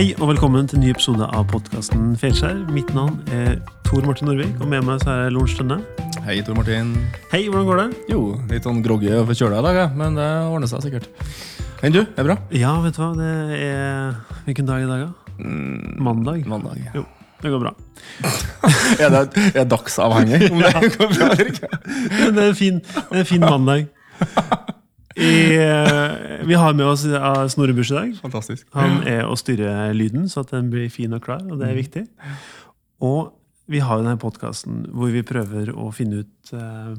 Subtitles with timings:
[0.00, 2.62] Hei og velkommen til en ny episode av podkasten Feilskjær.
[2.72, 5.76] Mitt navn er Tor Martin Norvik, og med meg så er Lorentz Tønne.
[6.24, 6.94] Hei, Tor Martin.
[7.28, 7.98] Hei, hvordan går det?
[8.08, 11.10] Jo, litt sånn groggy og forkjøla i dag, men det ordner seg sikkert.
[11.84, 12.00] Enn du?
[12.00, 12.38] Er det bra?
[12.56, 15.36] Ja, vet du hva, det er Hvilken dag i dag, da?
[15.36, 16.48] Mm, Mandag?
[16.48, 16.80] mandag.
[16.80, 16.96] Ja.
[17.02, 17.04] Jo,
[17.44, 17.76] det går bra.
[19.04, 21.68] Er det, er dagsavhengig om det går bra eller ikke?
[22.24, 22.80] Det er en fin,
[23.28, 23.90] fin mandag.
[25.16, 28.12] I, uh, vi har med oss eh, Snorre Busch i dag.
[28.22, 28.66] Fantastisk.
[28.76, 31.78] Han er å styre lyden, så at den blir fin og klar, og det er
[31.78, 32.04] viktig.
[33.02, 33.32] Og
[33.70, 36.94] vi har jo denne podkasten hvor vi prøver å finne ut uh,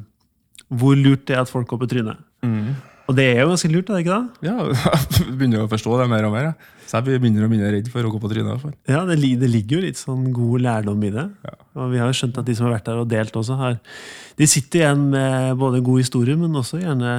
[0.72, 2.20] hvor lurt det er at folk går på trynet.
[2.44, 2.76] Mm.
[3.10, 4.50] Og det er jo ganske lurt, er det ikke det?
[4.50, 4.68] Ja,
[5.18, 6.52] jeg begynner å forstå det mer og mer.
[6.52, 6.78] jeg.
[6.92, 8.64] Så jeg mindre og mindre redd for å gå på trynet.
[8.90, 11.24] Ja, det, det ligger jo litt sånn god lærdom i det.
[11.48, 11.54] Ja.
[11.80, 13.78] Og vi har jo skjønt at de som har vært der og delt også, har
[14.36, 17.14] De sitter igjen med både god historie, men også gjerne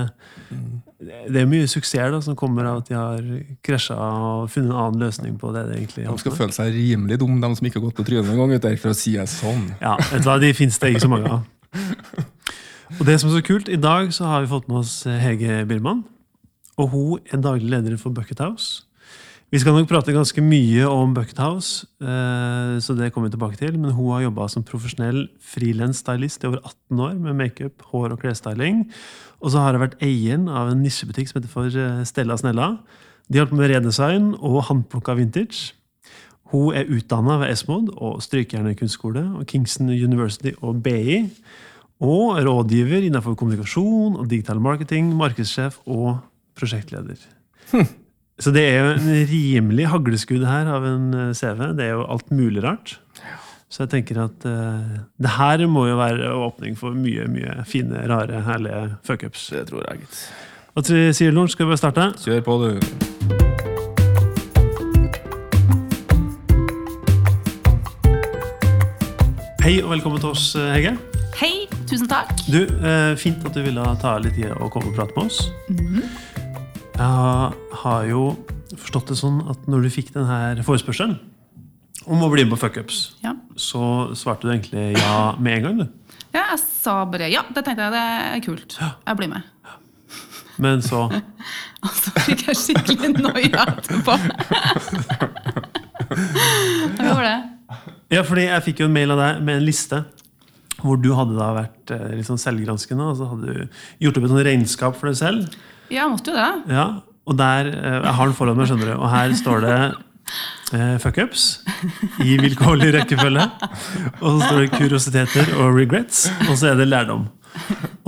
[1.01, 3.31] Det er mye suksess da, som kommer av at de har
[3.65, 7.21] krasja og funnet en annen løsning på det det egentlig De skal føle seg rimelig
[7.23, 9.71] dum, de som ikke har gått på trynet engang, for å si det sånn.
[9.81, 11.49] Ja, vet du hva, de finnes det ikke så mange av.
[13.01, 15.63] Og det som er så kult, I dag så har vi fått med oss Hege
[15.69, 16.03] Birman.
[16.81, 18.83] Og hun er daglig leder for Bucket House.
[19.53, 23.59] Vi skal nok prate ganske mye om Bucket House, eh, så det kommer vi tilbake
[23.61, 23.79] til.
[23.79, 28.21] Men hun har jobba som profesjonell frilansstylist i over 18 år med makeup, hår og
[28.21, 28.87] klesstyling.
[29.41, 32.79] Og så har hun vært eieren av en nisjebutikk som heter for eh, Stella Snella.
[33.29, 35.75] De har på med redesign og håndplukka vintage.
[36.53, 41.29] Hun er utdanna ved Esmod og Strykejernet kunstskole og Kingston University og BI.
[42.03, 46.17] Og er rådgiver innenfor kommunikasjon og digital marketing, markedssjef og
[46.59, 47.21] prosjektleder.
[48.43, 51.69] Så det er jo en rimelig hagleskudd her av en eh, CV.
[51.79, 52.97] Det er jo alt mulig rart.
[53.73, 58.03] Så jeg tenker at uh, det her må jo være åpning for mye mye fine,
[58.11, 59.47] rare, herlige fuckups.
[59.55, 60.19] Det tror jeg, gitt.
[60.75, 61.55] Hva sier du, Lorentz?
[61.57, 62.11] Skal vi bare starte?
[62.21, 62.77] Kjør på, du.
[69.63, 71.12] Hei og velkommen til oss, eh, Hege.
[71.93, 72.31] Tusen takk.
[72.49, 75.51] Du, eh, Fint at du ville ta litt tid og komme og prate med oss.
[76.97, 78.23] Jeg har- jo
[78.77, 81.19] forstått det sånn at når du fikk denne forespørselen
[82.07, 83.35] om å bli med på Fuckups, Ja.
[83.57, 85.79] så svarte du egentlig ja med en gang.
[85.79, 85.89] du.
[86.35, 87.43] ja, jeg sa bare ja.
[87.53, 88.79] Det tenkte jeg det er kult.
[89.07, 89.43] Jeg blir med.
[90.59, 91.11] Men så
[91.85, 94.17] Altså så fikk jeg skikkelig noia etterpå.
[96.13, 97.43] Jeg gjorde det.
[98.11, 100.05] Ja, fordi jeg fikk jo en mail av deg med en liste
[100.83, 104.29] hvor du hadde da vært eh, litt sånn selvgranskende, og så hadde du gjort opp
[104.29, 105.59] et sånt regnskap for deg selv.
[105.89, 106.77] Ja, jeg måtte jo det.
[106.77, 106.87] Ja,
[107.29, 108.97] og der, eh, Jeg har den foran meg, skjønner du.
[108.99, 109.77] Og her står det
[110.73, 111.45] eh, fuckups
[112.25, 113.47] i vilkårlig rekkefølge.
[114.23, 117.29] Og så står det kuriositeter og regrets, og så er det lærdom.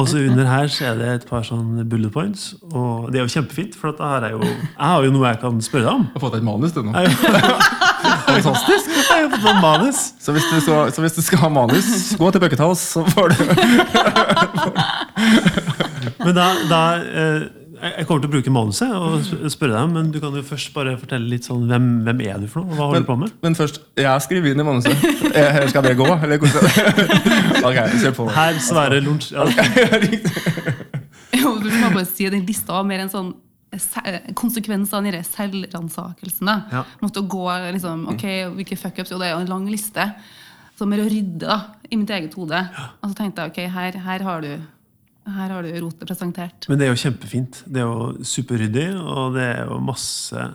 [0.00, 3.26] Og så under her så er det et par sånn bullet points, og det er
[3.26, 5.84] jo kjempefint, for at da har jeg jo jeg har jo noe jeg kan spørre
[5.84, 6.06] deg om.
[6.08, 6.94] Jeg har fått et manus, du nå.
[8.42, 8.90] Fantastisk.
[8.94, 10.00] jeg er jo manus.
[10.20, 13.04] Så hvis du, så, så hvis du skal ha manus, gå til Bucket House, så
[13.14, 13.36] får du
[16.24, 17.42] Men da, da eh,
[17.84, 20.94] jeg kommer til å bruke manuset og spørre deg, men du kan jo først bare
[21.00, 22.76] fortelle litt sånn hvem, hvem er du for noe?
[22.78, 23.34] Hva holder du på med?
[23.44, 25.04] Men først, jeg skriver inn i manuset.
[25.34, 26.64] Her Skal det gå, eller hvordan?
[27.68, 28.28] Ok, kjør på.
[28.34, 29.32] Her Sverre Lorentz.
[29.34, 29.44] Ja,
[31.34, 33.32] Jo, du må bare si Den lista var mer en sånn
[33.82, 34.34] se-
[35.08, 36.54] i de selvransakelsene.
[36.72, 36.84] Ja.
[37.02, 38.24] Måtte gå liksom, ok,
[38.58, 40.06] hvilke fuckups, og det er jo en lang liste.
[40.78, 41.58] Så er å rydde da,
[41.90, 42.60] i mitt eget hode.
[43.00, 44.54] Og så tenkte jeg ok, her, her har du
[45.24, 46.66] her har du rotet presentert.
[46.68, 47.62] Men det er jo kjempefint.
[47.64, 50.48] Det er jo superryddig, og det er jo masse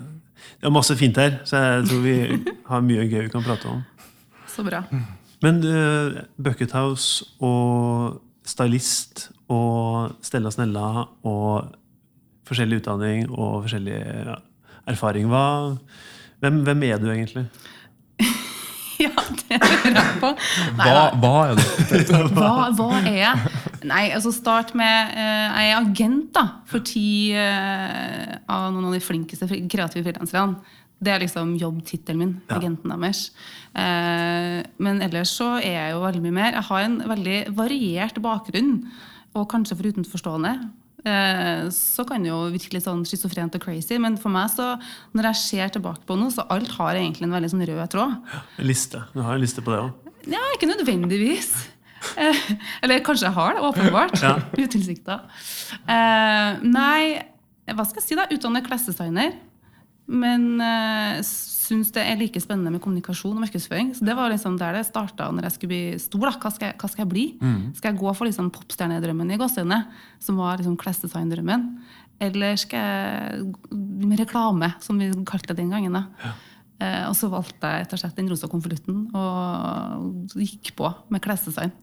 [0.60, 2.16] det er masse fint her, så jeg tror vi
[2.72, 3.82] har mye gøy vi kan prate om.
[4.52, 4.84] Så bra.
[5.44, 8.20] Men uh, Bucket House og
[8.50, 11.70] stylist og Stella Snella og
[12.50, 14.38] forskjellig utdanning og forskjellig ja,
[14.90, 15.44] erfaring hva,
[16.44, 17.48] hvem, hvem er du egentlig?
[19.00, 20.30] Ja, det lurer jeg på.
[20.76, 22.00] Nei, Hva, hva er det?
[22.36, 23.52] Hva, hva er jeg?
[23.88, 28.98] Nei, altså start med eh, Jeg er agent da, for ti eh, av noen av
[28.98, 30.60] de flinkeste kreative frilanserne.
[31.00, 32.34] Det er liksom jobbtittelen min.
[32.50, 32.58] Ja.
[32.58, 33.30] Agenten deres.
[33.72, 36.58] Eh, men ellers så er jeg jo veldig mye mer.
[36.60, 38.74] Jeg har en veldig variert bakgrunn.
[39.40, 40.54] Og kanskje for utenforstående.
[41.08, 44.74] Eh, så kan det jo virke litt sånn schizofrent og crazy, men for meg så,
[45.16, 48.32] når jeg ser tilbake på noe, så alt har egentlig en veldig sånn rød tråd.
[48.64, 49.04] Liste.
[49.16, 50.16] Du har en liste på det òg.
[50.30, 51.54] Ja, ikke nødvendigvis.
[52.20, 52.44] Eh,
[52.84, 54.18] eller kanskje jeg har det, åpenbart.
[54.24, 54.36] Ja.
[54.64, 55.22] Utilsikta.
[55.84, 57.02] Eh, nei,
[57.70, 58.28] hva skal jeg si, da?
[58.34, 59.38] Utdannet klesdesigner.
[60.10, 60.48] Men
[61.70, 63.94] syns det er like spennende med kommunikasjon og markedsføring.
[63.96, 66.26] Så det var liksom der det starta når jeg skulle bli stor.
[66.28, 66.34] da.
[66.42, 67.26] Hva skal jeg, hva skal jeg bli?
[67.78, 69.80] Skal jeg gå for liksom popstjernedrømmen i gåsehudene,
[70.24, 71.66] som var liksom klesdesigndrømmen?
[72.20, 75.96] Eller skal jeg med reklame, som vi kalte det den gangen?
[75.96, 76.34] da?
[76.80, 81.74] Eh, og så valgte jeg etter slett den rosa konvolutten og gikk på med klesdesign.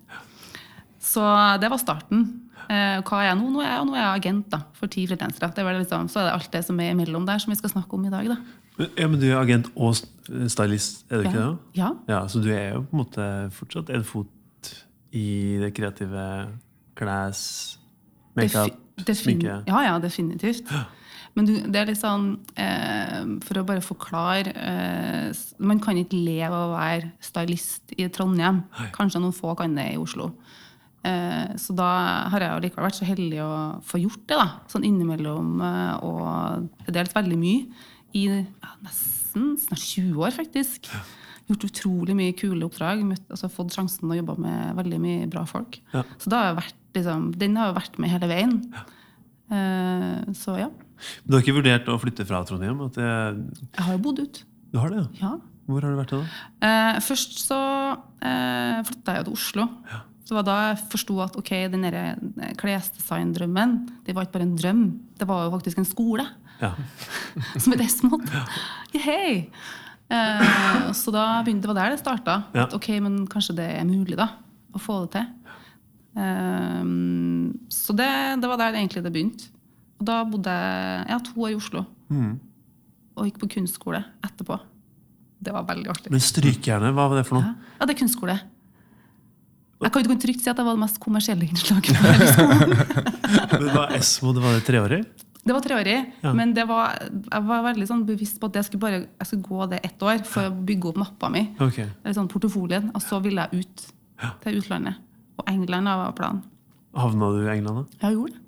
[1.01, 1.23] Så
[1.63, 2.25] det var starten.
[2.67, 3.51] Eh, hva er jeg nå?
[3.55, 5.53] Nå er jeg, nå er jeg agent da, for ti frilansere.
[5.53, 7.95] Er liksom, så er det alt det som er imellom der, som vi skal snakke
[7.95, 8.33] om i dag.
[8.33, 8.39] da.
[8.79, 11.79] Ja, men du er agent og stylist, er du ikke det?
[11.79, 11.91] Ja.
[12.11, 14.73] Ja, Så du er jo på en måte fortsatt en fot
[15.17, 16.27] i det kreative
[16.99, 17.41] kles,
[18.37, 18.77] makeup,
[19.17, 19.63] sminke?
[19.69, 20.69] Ja, ja, definitivt.
[21.37, 26.17] Men du, det er litt sånn eh, For å bare forklare eh, Man kan ikke
[26.17, 28.63] leve av å være stylist i Trondheim.
[28.95, 30.31] Kanskje noen få kan det i Oslo.
[31.05, 31.91] Eh, så da
[32.33, 33.51] har jeg jo likevel vært så heldig å
[33.85, 34.39] få gjort det.
[34.41, 35.53] da, Sånn innimellom.
[35.61, 37.85] eh, og delt veldig mye
[38.17, 40.91] i ja, nesten snart 20 år, faktisk.
[41.47, 43.05] Gjort utrolig mye kule oppdrag.
[43.07, 45.79] Møtt, altså Fått sjansen å jobbe med veldig mye bra folk.
[45.93, 46.03] Ja.
[46.23, 48.57] Så har jeg vært, liksom, den har jo vært med hele veien.
[49.47, 50.71] Eh, så ja.
[51.27, 52.81] Du har ikke vurdert å flytte fra Trondheim?
[52.95, 54.43] Det, Jeg har jo bodd ut.
[54.73, 55.37] du har det, ja?
[55.37, 55.37] Ja.
[55.67, 56.19] Hvor har du vært da?
[56.63, 57.57] Uh, først så
[58.23, 59.65] eh, flytta jeg til Oslo.
[60.27, 63.75] Så det var da jeg forsto at ok, den eh, klesdesign-drømmen
[64.07, 64.85] det var ikke bare en drøm,
[65.19, 66.27] det var jo faktisk en skole
[66.61, 66.73] Ja.
[67.63, 68.25] som het Esmod.
[68.97, 69.47] Yay!
[70.07, 72.37] Eh, så da begynte, det var der det starta.
[72.55, 72.69] Ja.
[72.77, 74.31] Ok, men kanskje det er mulig da,
[74.75, 75.59] å få det til.
[76.23, 76.83] Eh,
[77.75, 78.11] så det,
[78.43, 79.53] det var der det egentlig det begynte.
[79.97, 81.87] Og da bodde jeg ja, to år i Oslo.
[82.13, 82.35] Mm.
[83.17, 84.59] Og gikk på kunstskole etterpå.
[85.47, 86.13] Det var veldig artig.
[86.13, 87.57] Men Strykjerne, hva var det for noe?
[87.77, 88.37] Ja, det er kunstskole.
[89.77, 92.71] Jeg kan ikke trygt si at det var det mest kommersielle innslaget på hele skolen.
[93.61, 95.03] Men var Esmo det var det treårig?
[95.47, 96.33] Det var treårig, Ja.
[96.35, 99.47] men det var, jeg var veldig sånn bevisst på at jeg skulle, bare, jeg skulle
[99.47, 101.45] gå det ett år for å bygge opp mappa mi.
[101.61, 101.87] Okay.
[102.03, 103.87] Eller sånn portefolien, Og så ville jeg ut
[104.43, 104.97] til utlandet.
[105.39, 106.43] Og England var planen.
[106.97, 107.99] Havna du i England, da?
[108.01, 108.43] Ja, Jeg gjorde det.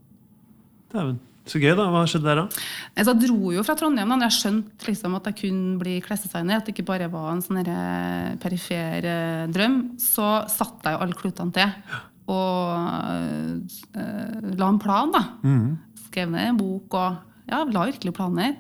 [0.93, 1.19] Dæven.
[1.49, 1.87] Så gøy, da.
[1.89, 2.49] Hva skjedde der, da?
[2.97, 5.79] Jeg så jeg dro jo fra Trondheim da når jeg skjønte liksom at jeg kunne
[5.81, 6.57] bli klesdesigner.
[6.61, 7.63] At det ikke bare var en sånn
[8.43, 9.79] perifer eh, drøm.
[10.03, 11.73] Så satte jeg jo alle klutene til.
[12.29, 12.77] Og
[13.97, 15.23] eh, la en plan, da.
[15.41, 15.79] Skrev
[16.17, 17.19] ned en bok og
[17.49, 18.57] ja, la virkelig planer.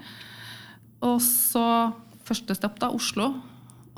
[1.05, 1.65] Og så
[2.29, 3.33] første stopp, da, Oslo.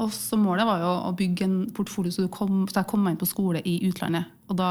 [0.01, 3.15] Og så målet var jo å bygge en portfolio så, kom, så jeg kom meg
[3.15, 4.31] inn på skole i utlandet.
[4.51, 4.71] Og da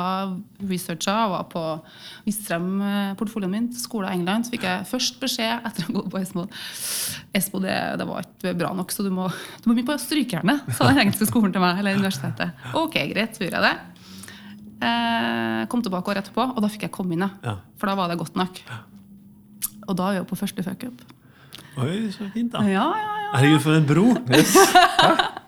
[0.68, 1.62] researcha var på
[2.26, 2.82] viste frem
[3.20, 6.10] portfolioen min til skole i England, så fikk jeg først beskjed etter å ha gått
[6.12, 6.48] på Esmo
[7.38, 10.74] Esmo, det, det var ikke bra nok, så du må, du må begynne på strykejernet,
[10.76, 11.80] sa den engelske skolen til meg.
[11.80, 12.68] eller universitetet.
[12.76, 13.89] Ok, greit, så gjorde jeg det.
[14.80, 17.26] Eh, kom tilbake året etterpå, og da fikk jeg komme inn.
[17.44, 17.58] Ja.
[17.80, 18.62] For da var det godt nok.
[19.90, 21.02] Og da er vi jo på første fuckup.
[21.80, 22.64] Oi, så fint, da.
[22.68, 23.32] Ja, ja, ja.
[23.38, 24.08] Herregud, for en bro!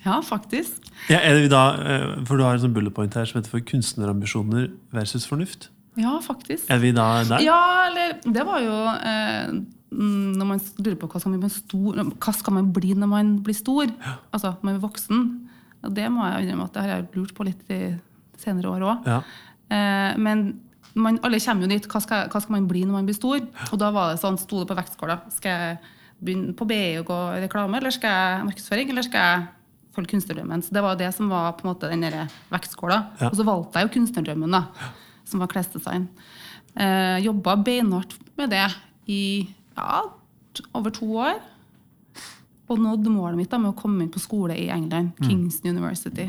[0.00, 0.86] Ja, faktisk.
[1.10, 3.52] Ja, er det da, eh, for du har en sånn bullet point her som heter
[3.52, 5.68] for kunstnerambisjoner versus fornuft.
[6.00, 6.70] Ja, faktisk.
[6.72, 7.44] Er vi da der?
[7.44, 7.60] Ja,
[7.90, 9.52] eller Det var jo eh,
[9.92, 13.10] mm, når man lurer på hva skal, man bli stor, hva skal man bli når
[13.10, 13.92] man blir stor?
[14.32, 15.26] Altså når man er voksen.
[15.84, 17.82] Og det må jeg innrømme at det har jeg lurt på litt i
[18.40, 19.08] senere år òg.
[19.08, 19.20] Ja.
[19.70, 20.48] Eh, men
[20.94, 21.88] man, alle kommer jo dit.
[21.90, 23.40] Hva skal, hva skal man bli når man blir stor?
[23.70, 25.20] Og da var det sånn, sto det på vektskåla.
[25.36, 25.80] Skal jeg
[26.20, 29.46] begynne på BI og gå reklame, eller skal jeg markedsføring, eller skal jeg
[29.96, 30.64] følge kunstnerdrømmen?
[30.66, 32.04] Så det var det som var på en måte den
[32.52, 32.98] vektskåla.
[33.20, 33.30] Ja.
[33.30, 34.90] Og så valgte jeg jo kunstnerdrømmen, da,
[35.28, 36.08] som var klesdesign.
[36.74, 38.66] Eh, Jobba beinhardt med det
[39.10, 39.22] i
[39.76, 40.02] ja,
[40.76, 41.40] over to år.
[42.70, 45.16] Og nådde målet mitt da, med å komme inn på skole i England.
[45.24, 46.28] Kingston University.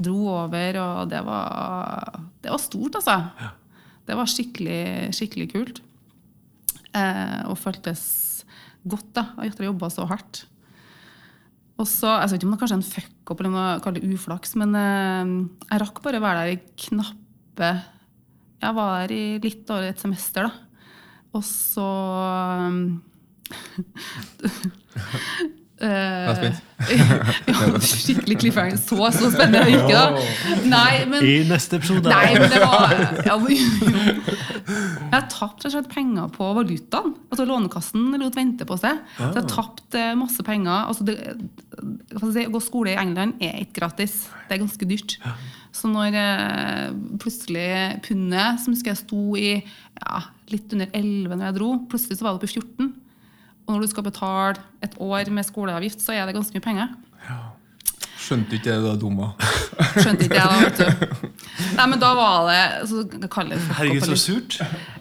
[0.00, 3.16] Dro over, og det var, det var stort, altså.
[4.08, 5.82] Det var skikkelig, skikkelig kult.
[6.96, 8.02] Eh, og føltes
[8.88, 10.44] godt da, at jeg jobba så hardt.
[11.80, 14.16] Og så, Jeg vet ikke om det er kanskje en fuck-up eller noe kaller det
[14.16, 15.24] uflaks, men eh,
[15.70, 17.70] jeg rakk bare å være der i knappe
[18.60, 20.52] Jeg var der i litt over et semester, da.
[21.38, 21.88] Og så
[27.50, 28.76] Ja, skikkelig cliffhanger.
[28.80, 30.58] Så, så spennende er det ikke, da.
[30.68, 32.08] Nei, men I neste episode.
[32.08, 32.94] Nei, men det var
[33.26, 33.48] ja, jo.
[34.70, 37.14] Jeg har tapt rett og slett penger på valutaen.
[37.32, 39.00] Altså Lånekassen lot vente på seg.
[39.16, 40.84] Så jeg har tapt eh, masse penger.
[40.86, 41.16] Altså, det,
[42.12, 44.14] hva skal jeg si, å gå skole i England er ikke gratis.
[44.46, 45.16] Det er ganske dyrt.
[45.74, 46.86] Så når eh,
[47.22, 47.68] plutselig
[48.06, 50.22] pundet, som husker jeg sto i ja,
[50.54, 52.92] litt under 11 når jeg dro, plutselig så var det på 14.
[53.70, 56.88] Og når du skal betale et år med skoleavgift, så er det ganske mye penger.
[57.28, 57.38] Ja.
[58.20, 59.28] Skjønte ikke det da dumma.
[59.94, 61.28] Skjønte ikke jeg da, vet du.
[61.78, 63.30] Nei, men da var det så jeg det
[63.78, 64.58] Herregud, så surt.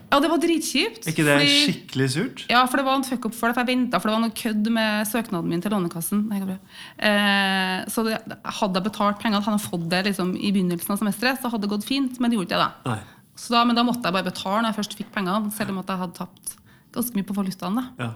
[0.09, 1.03] Ja, det var dritkjipt.
[1.03, 2.45] Er ikke det fordi- skikkelig surt?
[2.49, 4.23] Ja, for det var en fuck up for det, for jeg ventet, for det var
[4.23, 6.23] noe kødd med søknaden min til Lånekassen.
[6.29, 6.79] Nei, det går bra.
[7.09, 8.21] Eh, så det,
[8.59, 11.65] hadde jeg betalt penger, hadde jeg fått det liksom, i begynnelsen av semesteret, så hadde
[11.67, 12.71] det gått fint, men det gjorde ikke det.
[12.85, 12.97] da.
[13.39, 15.83] Så da, men da måtte jeg bare betale når jeg først fikk penger, selv om
[15.83, 16.57] at jeg hadde tapt
[16.95, 17.77] ganske mye på valutaen.
[17.77, 17.85] da.
[17.99, 18.09] Ja.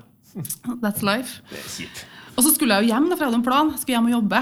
[0.82, 1.42] That's life.
[2.36, 3.74] Og så skulle jeg jo hjem, da, for jeg hadde en plan.
[3.78, 4.40] Skulle hjem og jobbe.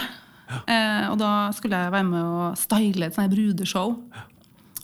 [0.67, 3.97] Eh, og da skulle jeg være med og style et sånt brudeshow.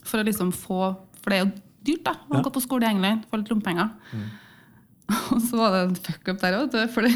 [0.08, 0.82] For å liksom få
[1.22, 1.54] For det er jo
[1.88, 2.14] dyrt, da.
[2.32, 2.42] å Ja.
[2.44, 3.26] gå på skole i England.
[3.32, 3.90] Få litt lommepenger.
[5.32, 6.76] Og så var det en fuck-up der òg.
[6.92, 7.12] Fordi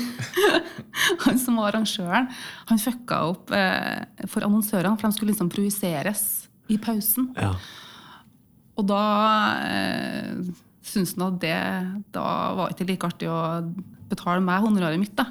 [1.25, 2.27] han som var arrangøren,
[2.69, 6.25] han fucka opp eh, for annonsørene, for de skulle liksom projiseres
[6.71, 7.33] i pausen.
[7.39, 7.53] Ja.
[8.79, 9.01] Og da
[9.67, 10.36] eh,
[10.81, 11.57] syntes han at det
[12.15, 12.25] da
[12.57, 13.41] var ikke like artig å
[14.11, 15.13] betale meg honoraret mitt.
[15.17, 15.27] da.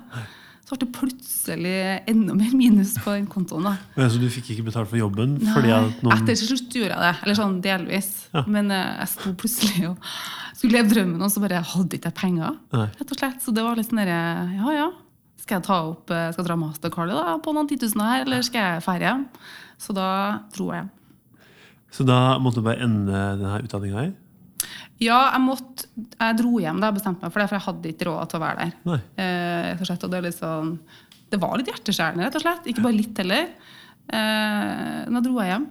[0.65, 1.79] Så ble det plutselig
[2.13, 3.67] enda mer minus på den kontoen.
[3.67, 3.73] da.
[3.97, 7.03] Men, så du fikk ikke betalt for jobben fordi Nei, noen Etter slutt gjorde jeg
[7.03, 7.15] det.
[7.25, 8.11] Eller sånn delvis.
[8.31, 8.45] Ja.
[8.47, 10.11] Men eh, jeg sto plutselig og
[10.55, 12.55] skulle leve drømmen, og så bare hadde ikke jeg penger.
[12.77, 13.43] Rett og slett.
[13.43, 14.21] Så det var litt sånn derre
[14.61, 14.89] Ja, ja.
[15.41, 18.47] Skal jeg ta opp, eh, skal jeg dra mastercardet da, på noen titusener her, eller
[18.47, 19.27] skal jeg dra hjem?
[19.81, 20.09] Så da
[20.55, 20.91] dro jeg hjem.
[21.91, 24.11] Så da måtte du bare ende denne utdanninga i?
[25.01, 25.87] Ja, jeg måtte
[26.21, 28.39] Jeg dro hjem da jeg bestemte meg for det, for jeg hadde ikke råd til
[28.41, 29.05] å være der.
[29.25, 30.75] Eh, slett, og det, er litt sånn,
[31.31, 32.67] det var litt hjerteskjærende, rett og slett.
[32.73, 33.47] Ikke bare litt heller.
[34.11, 35.67] Eh, da dro jeg hjem.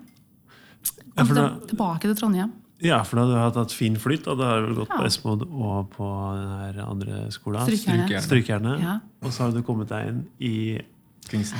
[1.18, 2.52] Ja, for da- tilbake til Trondheim.
[2.82, 5.02] Ja, for da hadde du hatt hatt fin flyt, og da har du gått på
[5.02, 5.06] Ja.
[5.10, 6.08] Esmod og på
[6.40, 7.68] den her andre skolen.
[7.68, 8.80] Strykerne.
[8.80, 9.00] Ja.
[9.22, 10.80] Og så har du kommet deg inn i
[11.28, 11.60] Kingston.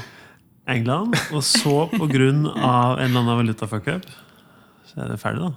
[0.70, 4.06] England, og så på grunn av en eller annen valutafuckup,
[4.86, 5.54] så er det ferdig, da.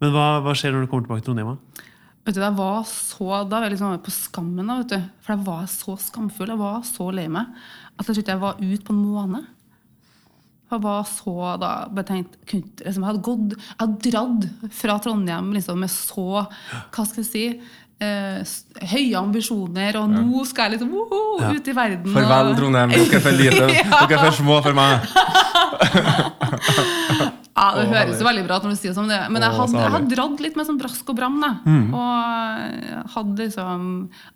[0.00, 1.58] Men hva, hva skjer når du kommer tilbake til Trondheim?
[2.26, 4.66] Vet du, var så, Da var jeg liksom på skammen.
[4.68, 5.08] da, vet du.
[5.24, 6.52] For jeg var så skamfull.
[6.52, 7.46] Jeg var så lei meg
[8.00, 9.48] at jeg trodde jeg var ute på en måned.
[10.70, 14.98] Jeg var så da bare tenkt, kunne, liksom, Jeg hadde gått, jeg hadde dratt fra
[15.02, 17.42] Trondheim liksom, med så hva skal jeg si,
[18.00, 18.40] eh,
[18.92, 21.50] høye ambisjoner, og nå skal jeg liksom woho, Ja.
[21.52, 22.14] ut i verden.
[22.14, 22.90] Farvel, Trondheim.
[22.94, 23.66] Dere er for lite.
[23.74, 24.06] Ja.
[24.06, 25.00] Dere er for små for meg.
[27.60, 29.56] Ja, Det Å, høres jo veldig bra ut når du sier det sånn, men jeg
[29.58, 31.36] hadde, jeg hadde dratt litt med sånn brask og bram.
[31.42, 31.50] Da.
[31.92, 33.82] Og hadde liksom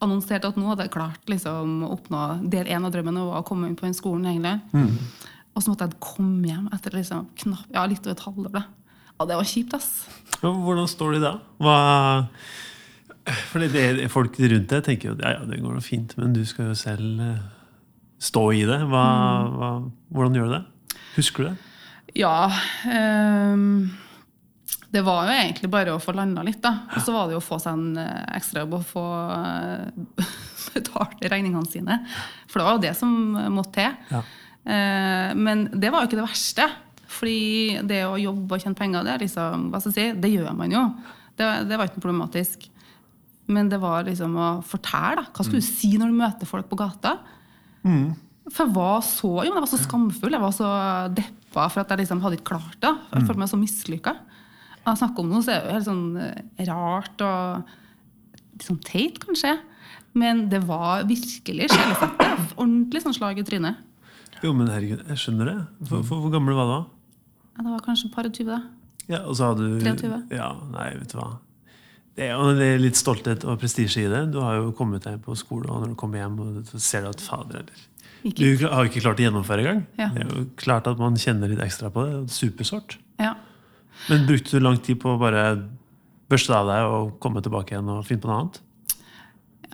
[0.04, 3.44] annonsert at nå hadde jeg klart liksom, å oppnå del én av drømmen og å
[3.48, 4.58] komme inn på en skolen egentlig.
[4.76, 4.98] Mm.
[5.54, 8.64] Og så måtte jeg komme hjem etter liksom knapp, ja, litt over et halvår.
[9.14, 9.90] Ja, det var kjipt, ass.
[10.42, 11.34] Ja, Hvordan står de da?
[11.62, 11.76] Hva
[13.52, 16.72] Fordi det, Folk rundt deg tenker jo ja, ja, det går fint, men du skal
[16.72, 17.44] jo selv eh,
[18.20, 18.80] stå i det.
[18.90, 19.04] Hva,
[19.54, 19.70] hva,
[20.12, 20.64] hvordan gjør du det?
[21.14, 21.63] Husker du det?
[22.14, 22.50] Ja
[22.86, 23.90] Um,
[24.94, 26.84] Det var jo egentlig bare å få landa litt, da.
[26.94, 29.02] Og så var det jo å få seg en eh, ekstrajobb og få
[29.34, 30.28] eh,
[30.76, 31.96] betalt regningene sine.
[32.46, 33.10] For det var jo det som
[33.56, 33.96] måtte til.
[34.14, 34.20] Ja.
[34.70, 36.68] Eh, men det var jo ikke det verste.
[37.14, 40.84] Fordi det å jobbe og tjene penger, det, liksom, skal si, det gjør man jo.
[41.34, 42.68] Det, det var ikke noe problematisk.
[43.50, 45.24] Men det var liksom å fortelle.
[45.24, 45.26] da.
[45.34, 47.16] Hva skulle du si når du møter folk på gata?
[48.50, 50.34] For jeg var så jo, jeg var så skamfull.
[50.36, 50.70] Jeg var så
[51.16, 52.92] deppa for at jeg liksom hadde ikke klart det.
[53.14, 54.14] Jeg følte meg så mislykka.
[54.84, 57.70] Når jeg snakker om noe, så er det jo helt sånn eh, rart og
[58.52, 59.54] litt sånn teit, kanskje.
[60.14, 62.28] Men det var virkelig sjelesette.
[62.60, 63.80] Ordentlig sånn slag i trynet.
[64.44, 65.56] Jo, men herregud, jeg skjønner det.
[65.88, 66.82] For, for, hvor gammel var du da?
[67.54, 69.00] Ja, det var kanskje et par og tyve, da.
[69.08, 70.20] Ja, og så hadde du 23.
[70.36, 71.30] Ja, nei, vet du hva.
[72.14, 74.20] Det er jo det er litt stolthet og prestisje i det.
[74.34, 77.10] Du har jo kommet deg på skole, og når du kommer hjem, og ser du
[77.10, 77.88] at fader eller
[78.24, 78.40] Ikke.
[78.56, 79.80] Du har ikke klart å gjennomføre engang.
[80.00, 80.08] Ja.
[80.14, 82.20] Det er jo klart at man kjenner litt ekstra på det.
[82.32, 82.96] Supersårt.
[83.20, 83.34] Ja.
[84.08, 85.42] Men brukte du lang tid på å bare
[86.32, 88.60] børste av deg og komme tilbake igjen og finne på noe annet?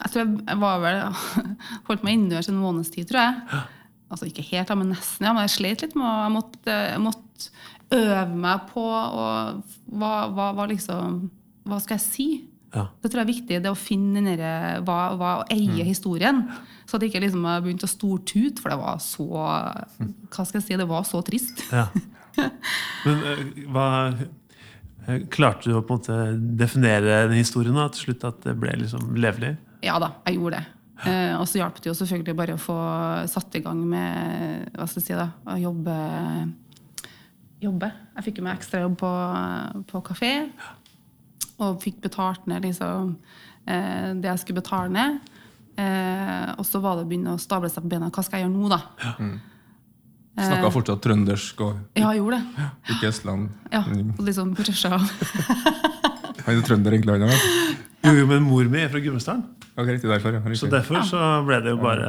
[0.00, 1.00] Jeg tror jeg var vel
[1.88, 3.62] holdt meg innendørs en måneds tid, tror jeg.
[4.11, 5.28] Altså ikke helt, da, men nesten.
[5.28, 7.50] ja, Men jeg slet litt med å Jeg måtte, jeg måtte
[8.00, 11.21] øve meg på og hva, hva, hva liksom
[11.71, 12.26] Hva skal jeg si?
[12.70, 12.84] Ja.
[13.02, 14.50] Det tror jeg er viktig, det å finne denne,
[14.86, 16.44] hva, hva, å eie historien.
[16.86, 20.66] Så at jeg ikke liksom begynte å stortute, for det var så Hva skal jeg
[20.68, 21.64] si, det var så trist.
[21.74, 21.88] ja.
[23.04, 23.40] Men øh,
[23.74, 26.18] hva øh, Klarte du å på en måte
[26.60, 28.26] definere den historien da, til slutt?
[28.28, 29.56] At det ble liksom levelig?
[29.84, 30.76] Ja da, jeg gjorde det.
[31.08, 32.76] Eh, og så hjalp det jo selvfølgelig bare å få
[33.32, 35.96] satt i gang med hva skal jeg si da, å jobbe.
[37.64, 37.88] jobbe.
[38.18, 39.12] Jeg fikk jo meg ekstrajobb på,
[39.90, 40.34] på kafé.
[41.61, 43.14] Og fikk betalt ned liksom,
[43.67, 45.21] eh, det jeg skulle betale ned.
[45.81, 48.11] Eh, og så var det å begynne å stable seg på bena.
[48.12, 48.81] Hva skal jeg gjøre nå, da?
[50.40, 52.67] Snakka fortsatt trøndersk og Ja, jeg gjorde det.
[52.95, 53.49] ikke Østland.
[53.73, 55.05] Ja, og liksom brusha av.
[56.47, 57.81] Han er trønder egentlig, han òg.
[58.00, 59.43] Jo, jo, men mor mi er fra Gudbrandsdalen.
[59.76, 60.33] Okay, riktig derfor.
[60.35, 60.55] Ja.
[60.57, 62.09] Så derfor så ble det jo bare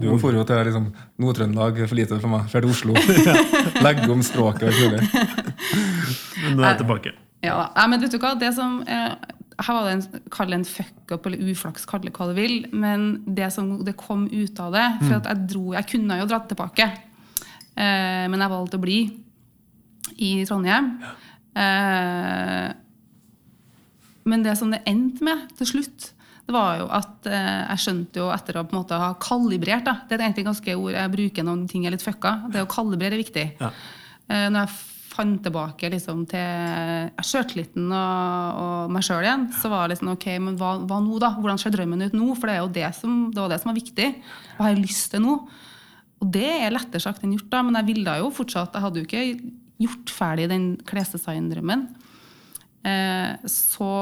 [0.00, 0.88] Du får jo til liksom,
[1.20, 2.48] Nord-Trøndelag for lite for meg.
[2.50, 2.96] Drar til Oslo.
[3.84, 5.16] Legge om språket og alt.
[6.42, 7.12] Men nå er jeg tilbake.
[7.44, 7.86] Ja, da.
[7.86, 8.34] Men vet du hva?
[8.38, 9.14] Det som, eh,
[9.58, 12.66] her var det en, kall en fuck-up eller uflaks, kall det hva du vil.
[12.72, 16.28] Men det som det kom ut av det For at jeg dro, jeg kunne jo
[16.30, 16.90] dratt tilbake,
[17.76, 19.00] eh, men jeg valgte å bli
[20.18, 20.92] i Trondheim.
[21.58, 22.68] Eh,
[24.28, 26.12] men det som det endte med til slutt,
[26.48, 29.84] det var jo at eh, jeg skjønte jo etter å på en måte ha kalibrert
[29.84, 32.38] da, Det er egentlig ganske ord jeg bruker når ting er litt fucka.
[32.52, 33.44] Det å kalibrere er viktig.
[33.60, 33.68] Ja.
[34.28, 34.76] Eh, når jeg
[35.18, 40.28] fant tilbake liksom, til sjøltilliten og, og meg sjøl igjen, så var det liksom OK,
[40.44, 41.32] men hva, hva nå, da?
[41.38, 42.28] Hvordan ser drømmen ut nå?
[42.38, 44.08] For det, er jo det, som, det var det som var viktig.
[44.56, 45.36] Hva har jeg lyst til nå?
[46.18, 49.02] Og det er lettere sagt enn gjort, da, men jeg ville jo fortsatt Jeg hadde
[49.02, 49.26] jo ikke
[49.78, 51.86] gjort ferdig den klesdesigndrømmen.
[52.86, 53.92] Eh, så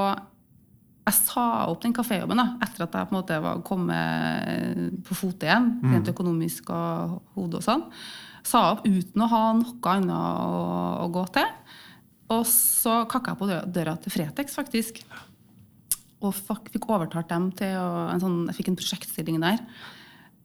[1.06, 5.14] jeg sa opp den kaféjobben da, etter at jeg på en måte var kommet på
[5.14, 7.84] fote igjen, rent økonomisk og hodet og sånn.
[8.46, 11.48] Sa opp uten å ha noe annet å, å gå til.
[12.34, 15.02] Og så kakka jeg på døra, til Fretex, faktisk.
[16.24, 19.60] Og fikk overtalt dem til å, en sånn, Jeg fikk en prosjektstilling der.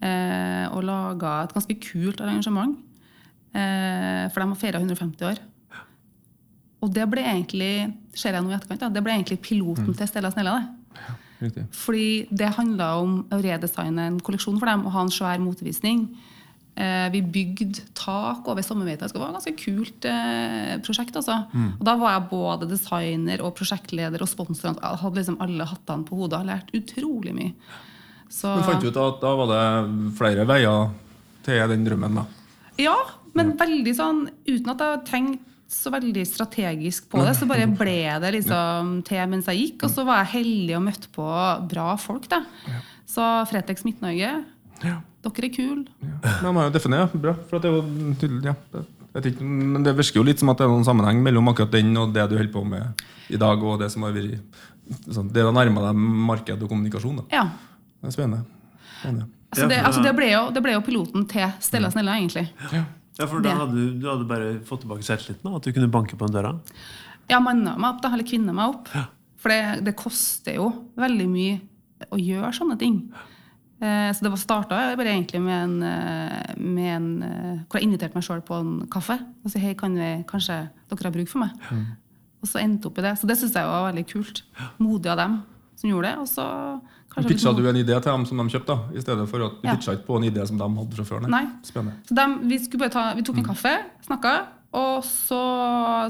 [0.01, 2.77] Eh, og laga et ganske kult arrangement.
[3.53, 5.41] Eh, for de har feira 150 år.
[6.81, 10.09] Og det ble egentlig ser jeg nå i etterkant, da, det ble egentlig piloten til
[10.09, 10.57] Stella Snella.
[10.57, 11.17] det.
[11.41, 11.65] Riktig.
[11.73, 16.05] Fordi det handla om å redesigne en kolleksjon for dem og ha en svær motevisning.
[16.75, 19.09] Eh, vi bygde tak over sommerbeita.
[19.11, 21.15] Det var et ganske kult eh, prosjekt.
[21.19, 21.35] Altså.
[21.53, 24.77] Og da var jeg både designer og prosjektleder og sponsor.
[24.79, 27.53] Hadde liksom alle hattene på hodet og har lært utrolig mye.
[28.31, 30.93] Så, Men fant du ut at da var det flere veier
[31.43, 32.25] til den drømmen, da?
[32.79, 32.95] Ja,
[33.35, 37.35] men veldig sånn uten at jeg tenkte så veldig strategisk på det.
[37.37, 39.85] Så bare ble det liksom til mens jeg gikk.
[39.87, 41.27] Og så var jeg heldig og møtte på
[41.71, 42.27] bra folk.
[42.31, 42.41] da.
[43.07, 44.33] Så Fretex Midt-Norge,
[44.83, 44.97] Ja.
[45.21, 45.85] Dere er kule.
[46.01, 47.35] Men man har jo definert bra.
[47.49, 48.85] For at det er jo tydelig, ja.
[49.15, 51.91] vet men det virker jo litt som at det er noen sammenheng mellom akkurat den
[51.99, 54.39] og det du holder på med i dag, og det som har vært
[55.11, 55.99] sånn, Det har nærma deg
[56.31, 57.21] marked og kommunikasjon.
[57.21, 57.27] Da.
[57.31, 57.45] Ja.
[58.01, 58.43] Det er spennende.
[59.01, 59.29] spennende.
[59.51, 62.47] Altså det, altså det, ble jo, det ble jo piloten til Stella Snella, egentlig.
[62.71, 62.85] Ja.
[63.19, 65.51] Ja, for da hadde du, du hadde bare fått tilbake selvtilliten?
[65.53, 66.53] At du kunne banke på en døra?
[67.29, 68.87] Ja, manna meg opp, da, eller kvinna meg opp.
[68.95, 69.03] Ja.
[69.41, 70.69] For det, det koster jo
[70.99, 71.59] veldig mye
[72.09, 72.97] å gjøre sånne ting.
[73.11, 73.30] Eh,
[73.81, 78.13] så det var starta bare egentlig med en, eh, med en eh, hvor jeg inviterte
[78.17, 79.17] meg sjøl på en kaffe.
[79.43, 80.59] Og sa hei, kan vi, kanskje
[80.91, 81.51] dere har bruk for meg?
[82.41, 83.15] Og så endte opp i det.
[83.17, 84.43] Så det syns jeg var veldig kult.
[84.81, 85.41] Modig av dem
[85.81, 86.21] som gjorde det.
[86.21, 86.45] Og så
[87.11, 89.59] kanskje Pitcha du en idé til dem som de kjøpte, da, i stedet for at
[89.61, 89.75] du Ja.
[89.75, 91.27] pitcha ikke på en idé som de hadde fra før?
[91.29, 91.43] Nei.
[91.65, 91.97] Spennende.
[92.07, 93.73] Så de, vi, bare ta, vi tok en kaffe,
[94.05, 94.33] snakka,
[94.73, 95.41] og så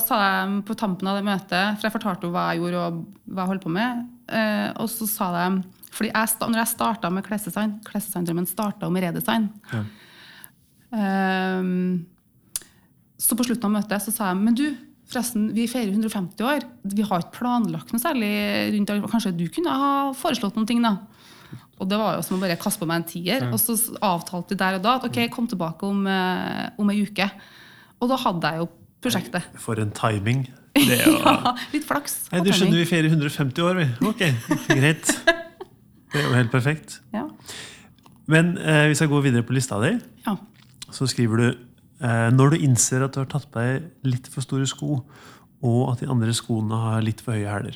[0.03, 2.99] sa de på tampen av det møtet For jeg fortalte jo hva jeg gjorde og
[3.25, 4.03] hva jeg holdt på med.
[4.29, 9.03] Eh, og så sa de fordi jeg, når jeg starta med klesdesign Klesdesigndrømmen starta med
[9.03, 9.49] redesign.
[9.73, 9.81] Ja.
[10.91, 12.07] Um,
[13.21, 14.65] så på slutten av møtet så sa jeg men du,
[15.11, 16.65] forresten, vi feirer 150 år.
[16.87, 18.31] Vi har ikke planlagt noe særlig
[18.75, 18.93] rundt.
[19.11, 20.97] Kanskje du kunne ha foreslått noen ting, da?
[21.81, 23.47] Og det var jo som å bare kaste på meg en tier.
[23.49, 23.75] Og så
[24.05, 27.27] avtalte vi der og da at ok, kom tilbake om, eh, om ei uke.
[28.01, 28.67] Og da hadde jeg jo
[29.01, 29.47] prosjektet.
[29.61, 30.45] For en timing.
[30.77, 31.17] Det jo...
[31.25, 32.29] Ja, litt flaks.
[32.31, 33.87] Nei, du skjønner vi feirer 150 år, vi.
[34.07, 34.27] Ok,
[34.69, 35.15] greit.
[36.11, 36.99] Det er jo helt perfekt.
[37.15, 37.25] Ja.
[38.31, 39.93] Men eh, hvis jeg går videre på lista di,
[40.25, 40.35] ja.
[40.91, 44.43] så skriver du eh, Når du innser at du har tatt på deg litt for
[44.45, 45.01] store sko,
[45.61, 47.75] og at de andre skoene har litt for høye hæler.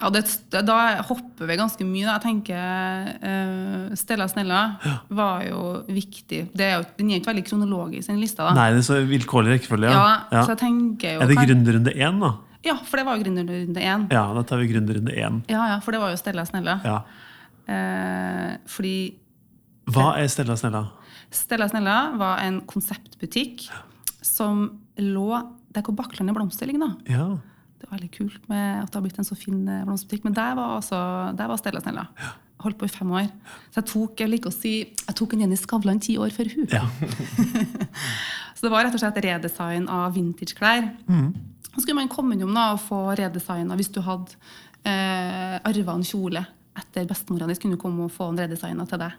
[0.00, 0.22] Ja, det,
[0.64, 2.06] da hopper vi ganske mye.
[2.08, 2.14] Da.
[2.16, 4.60] Jeg tenker eh, Stella Snella
[5.12, 5.60] var jo
[5.92, 6.46] viktig.
[6.56, 8.46] Det er jo, den er ikke veldig kronologisk, den lista.
[8.48, 8.54] da.
[8.56, 9.92] Nei, det er så vilkårlig rekkefølge.
[9.92, 10.46] Ja, Ja.
[10.46, 12.32] så jeg tenker jo Er det gründerrunde én, da?
[12.64, 14.08] Ja, for det var jo gründerrunde én.
[14.12, 15.42] Ja, da tar vi gründerrunde én.
[15.52, 16.80] Ja, ja, for det var jo Stella Snella.
[16.88, 17.02] Ja.
[17.70, 18.94] Eh, fordi
[19.90, 20.84] Hva er Stella Snella?
[21.34, 23.68] Stella Snella var en konseptbutikk
[24.26, 24.66] som
[25.00, 25.30] lå
[25.70, 26.82] der hvor Bakklandet blomster ligger.
[26.82, 27.14] da.
[27.14, 27.26] Ja.
[27.80, 30.26] Det var veldig kult med at det har blitt en så fin eh, blomsterbutikk.
[30.26, 30.98] Men der var, altså,
[31.38, 32.06] der var Stella Snella.
[32.60, 33.30] Holdt på i fem år.
[33.72, 34.72] Så jeg tok jeg liker å si,
[35.06, 36.66] jeg tok en Jenny Skavlan ti år før hun.
[36.68, 36.84] ja.
[38.60, 40.90] Så det var rett og slett redesign av vintageklær.
[41.70, 44.34] Så skulle man komme innom da, og få redesigna hvis du hadde
[44.84, 46.42] eh, arva en kjole
[46.78, 49.18] etter bestemora di, skulle komme og få den redesigna til deg.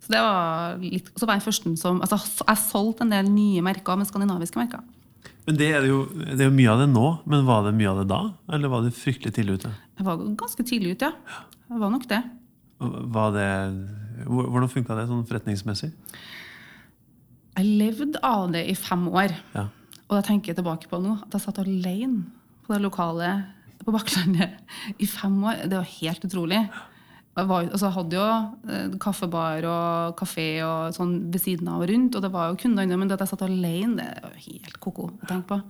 [0.00, 3.64] Så det var litt, så var jeg førsten som, altså Jeg solgte en del nye
[3.64, 4.84] merker, med skandinaviske merker.
[5.44, 7.90] Men det er, jo, det er jo mye av det nå, men var det mye
[7.90, 8.20] av det da?
[8.54, 9.72] Eller var det fryktelig tidlig ute?
[9.98, 11.42] Jeg var ganske tidlig ute, ja.
[11.70, 12.20] Jeg var nok det.
[12.80, 13.48] Var det,
[14.26, 15.90] hvordan funka det sånn forretningsmessig?
[17.58, 19.34] Jeg levde av det i fem år.
[19.56, 19.66] Ja.
[20.08, 22.24] Og da tenker jeg tilbake på nå at jeg satt alene
[22.64, 23.30] på det lokale
[23.86, 25.64] på Bakklandet i fem år.
[25.70, 26.60] Det var helt utrolig.
[27.38, 28.26] Jeg var, altså, hadde jo
[28.74, 32.58] eh, kaffebar og kafé og sånn ved siden av og rundt, og det var jo
[32.60, 35.46] kunder inne, men det at jeg satt alene, det var jo helt ko-ko å tenke
[35.52, 35.60] på.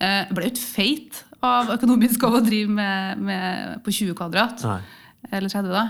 [0.00, 4.14] Eh, Jeg ble jo ikke feit av økonomisk av å drive med, med på 20
[4.20, 4.62] kvadrat.
[4.68, 4.80] Nei.
[5.32, 5.86] Eller 30, da.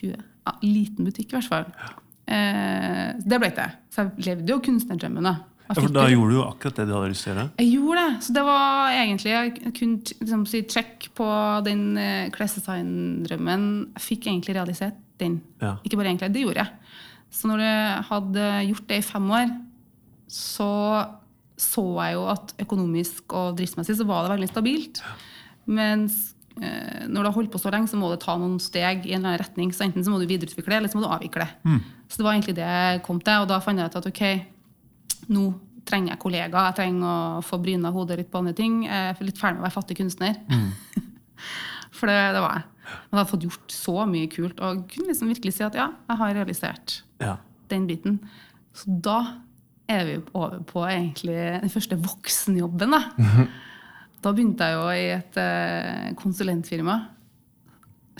[0.00, 0.24] 20.
[0.48, 1.68] Ja, liten butikk, i hvert fall.
[2.30, 3.78] Eh, det ble ikke det.
[3.92, 5.36] Så jeg levde jo kunstnerdrømmen, da.
[5.70, 7.50] Ja, for da gjorde du jo akkurat det du hadde lyst til å gjøre.
[7.62, 8.24] Jeg gjorde det.
[8.26, 11.28] Så det var egentlig Jeg kunne liksom si trekk på
[11.66, 13.68] den eh, klesdesign-drømmen.
[13.94, 15.38] Jeg fikk egentlig realisert den.
[15.62, 15.76] Ja.
[15.86, 16.98] Ikke bare egentlig, det gjorde jeg.
[17.30, 19.54] Så når jeg hadde gjort det i fem år,
[20.30, 20.70] så
[21.60, 25.02] så jeg jo at økonomisk og driftsmessig så var det veldig stabilt.
[25.68, 26.14] Mens
[26.56, 29.12] eh, når du har holdt på så lenge, så må du ta noen steg i
[29.12, 29.74] en eller annen retning.
[29.76, 31.46] Så enten så må du videreutvikle, eller så må du avvikle.
[32.08, 33.44] Så det var egentlig det jeg kom til.
[33.44, 34.22] Og da fant jeg ut at ok,
[35.28, 35.44] nå
[35.88, 37.06] trenger jeg kollegaer, jeg trenger
[37.38, 38.82] å få bryna hodet litt på andre ting.
[38.86, 40.36] Jeg er litt ferdig med å være fattig kunstner.
[41.96, 42.66] For det, det var jeg.
[42.90, 45.88] Men jeg hadde fått gjort så mye kult og kunne liksom virkelig si at ja,
[46.08, 47.36] jeg har realisert Ja.
[47.70, 48.18] den biten.
[48.74, 49.18] Så da
[49.90, 52.94] er vi over på egentlig den første voksenjobben.
[52.94, 53.00] Da,
[54.22, 56.98] da begynte jeg jo i et eh, konsulentfirma.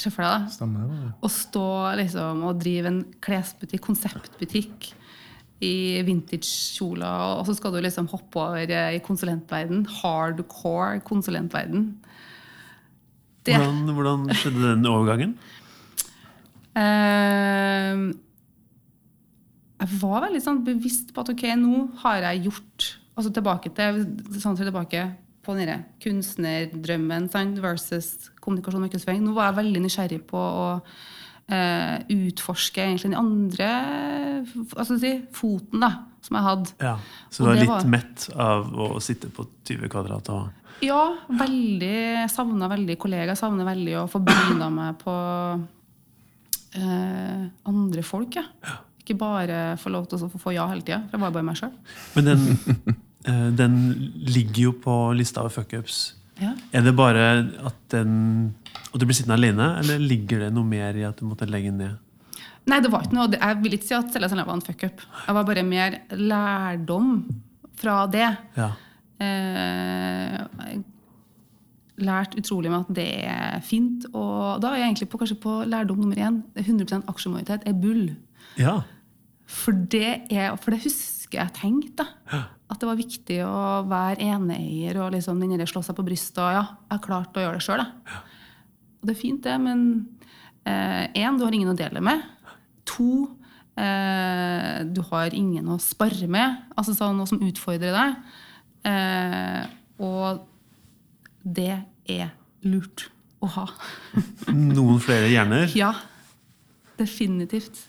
[0.01, 1.13] Se for deg det.
[1.23, 1.67] Å stå
[2.01, 4.91] liksom, og drive en klesbutikk, konseptbutikk
[5.61, 9.85] i vintage-kjoler, og så skal du liksom hoppe over eh, i konsulentverden.
[10.01, 11.91] Hardcore konsulentverden.
[13.45, 15.37] Det Hvordan, hvordan skjedde den overgangen?
[16.77, 18.03] Eh,
[19.81, 24.05] jeg var veldig sånn bevisst på at ok, nå har jeg gjort altså tilbake til,
[24.41, 25.07] sånn til tilbake
[25.45, 29.25] på denne kunstnerdrømmen sant, versus kommunikasjon og markedsføring.
[29.25, 30.69] Nå var jeg veldig nysgjerrig på å
[31.51, 33.71] eh, utforske egentlig den andre
[34.77, 35.91] altså si, foten da,
[36.25, 36.73] som jeg hadde.
[36.81, 36.95] Ja.
[37.31, 40.49] Så du er litt var- mett av å sitte på 20 kvadrat og
[40.83, 42.31] Ja, veldig.
[42.33, 43.37] Savna veldig kollegaer.
[43.37, 45.13] Savner veldig å få bryna meg på
[46.75, 48.37] eh, andre folk.
[48.39, 48.79] Ja.
[49.03, 51.03] Ikke bare få lov til å få ja hele tida.
[51.11, 51.73] For jeg var bare meg sjøl.
[52.17, 52.95] Men den,
[53.27, 53.77] eh, den
[54.31, 56.01] ligger jo på lista over fuckups.
[56.41, 56.55] Ja.
[56.73, 57.25] Er det bare
[57.69, 58.55] at den
[58.93, 61.71] Og du blir sittende alene, eller ligger det noe mer i at du måtte legge
[61.75, 61.99] ned?
[62.71, 63.31] Nei, det var ikke noe.
[63.35, 65.03] Jeg vil ikke si at Selja Selja var en fuckup.
[65.27, 67.13] Jeg var bare mer lærdom
[67.81, 68.29] fra det.
[68.59, 68.71] Ja.
[69.21, 70.75] Eh,
[72.01, 74.07] lært utrolig med at det er fint.
[74.13, 76.41] Og da er jeg egentlig på, kanskje på lærdom nummer én.
[76.59, 78.09] 100% aksjemajoritet er bull.
[78.59, 78.81] ja.
[79.51, 82.05] For det, er, for det husker jeg tenkte.
[82.71, 86.39] At det var viktig å være eneeier og liksom den slå seg på brystet.
[86.39, 87.83] Og ja, jeg har klart å gjøre det sjøl.
[89.01, 89.83] Og det er fint, det, men
[90.65, 92.23] én, du har ingen å dele med.
[92.93, 93.27] To,
[93.81, 96.63] eh, du har ingen å spare med.
[96.77, 98.17] Altså sånn noe som utfordrer deg.
[98.91, 99.65] Eh,
[100.01, 100.45] og
[101.43, 101.75] det
[102.11, 102.33] er
[102.67, 103.09] lurt
[103.41, 103.67] å ha.
[104.53, 105.71] Noen flere hjerner.
[105.77, 105.95] ja,
[107.01, 107.87] definitivt.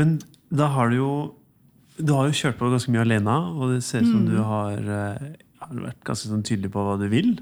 [0.00, 1.12] Men da har du jo
[2.00, 4.72] Du har jo kjørt på ganske mye alene, og det ser ut som du har,
[4.78, 7.34] eh, har vært ganske sånn tydelig på hva du vil.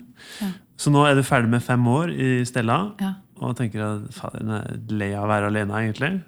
[0.42, 0.50] Ja.
[0.78, 3.14] Så nå er du ferdig med fem år i Stella Ja.
[3.40, 6.22] og tenker at fader, jeg er lei av å være alene, egentlig.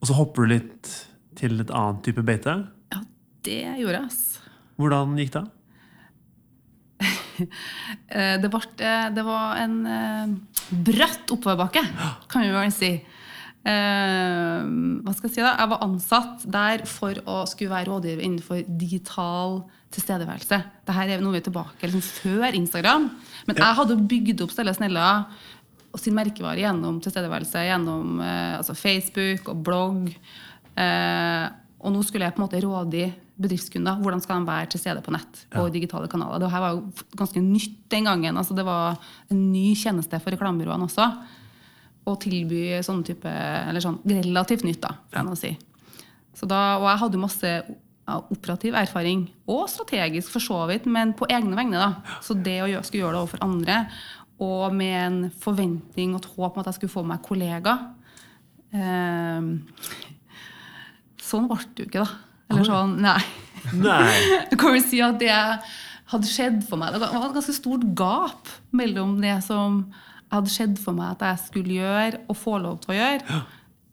[0.00, 0.90] Og så hopper du litt
[1.36, 2.68] til et annet type beite.
[2.92, 3.00] ja,
[3.42, 4.38] det gjorde jeg, ass.
[4.78, 5.46] Hvordan gikk det?
[8.10, 8.60] Eh, Det, ble,
[9.16, 10.32] det var en eh,
[10.84, 11.80] bratt oppoverbakke,
[12.28, 12.90] kan vi vel si.
[13.60, 14.68] Eh,
[15.04, 15.52] hva skal jeg si da?
[15.58, 19.60] Jeg var ansatt der for å skulle være rådgiver innenfor digital
[19.92, 20.60] tilstedeværelse.
[20.86, 23.08] Dette er noe vi er tilbake liksom før Instagram.
[23.48, 25.08] Men jeg hadde bygd opp Stella Snella
[25.90, 30.12] og sin merkevare gjennom tilstedeværelse, gjennom eh, altså Facebook og blogg.
[30.78, 31.48] Eh,
[31.80, 33.04] og nå skulle jeg på en måte rådgi
[33.40, 33.98] bedriftskunder.
[34.00, 36.42] Hvordan skal de være til stede på nett og digitale kanaler.
[36.42, 38.36] Det her var jo ganske nytt den gangen.
[38.36, 39.00] altså Det var
[39.32, 41.08] en ny tjeneste for reklamebyråene også.
[42.08, 45.52] Å tilby sånne type Eller sånn relativt nytt, da, kan jeg si.
[46.36, 47.52] Så da, og jeg hadde masse
[48.10, 51.78] operativ erfaring, og strategisk for så vidt, men på egne vegne.
[51.78, 52.16] da.
[52.24, 53.76] Så det å gjøre, skulle gjøre det overfor andre,
[54.40, 57.74] og med en forventning og et håp om at jeg skulle få meg kollega
[58.72, 59.50] eh,
[61.20, 62.30] Sånn ble det jo ikke, da.
[62.50, 63.20] Eller sånn, nei.
[63.76, 64.14] Nei.
[64.50, 65.30] Du kan vel si at det
[66.10, 66.96] hadde skjedd for meg.
[66.96, 69.84] Det var et ganske stort gap mellom det som
[70.30, 73.40] hadde skjedd for meg at jeg skulle gjøre og få lov til å gjøre,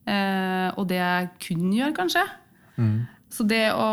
[0.08, 2.26] eh, og det jeg kunne gjøre, kanskje.
[3.34, 3.88] Så det å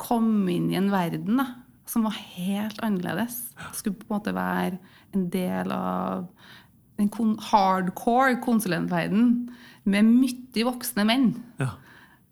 [0.00, 1.48] komme inn i en verden da,
[1.90, 3.40] som var helt annerledes,
[3.74, 4.78] skulle på en måte være
[5.16, 6.28] en del av
[7.00, 9.30] en kon hardcore konsulentverden
[9.90, 11.30] med mye voksne menn.
[11.58, 11.72] Ja.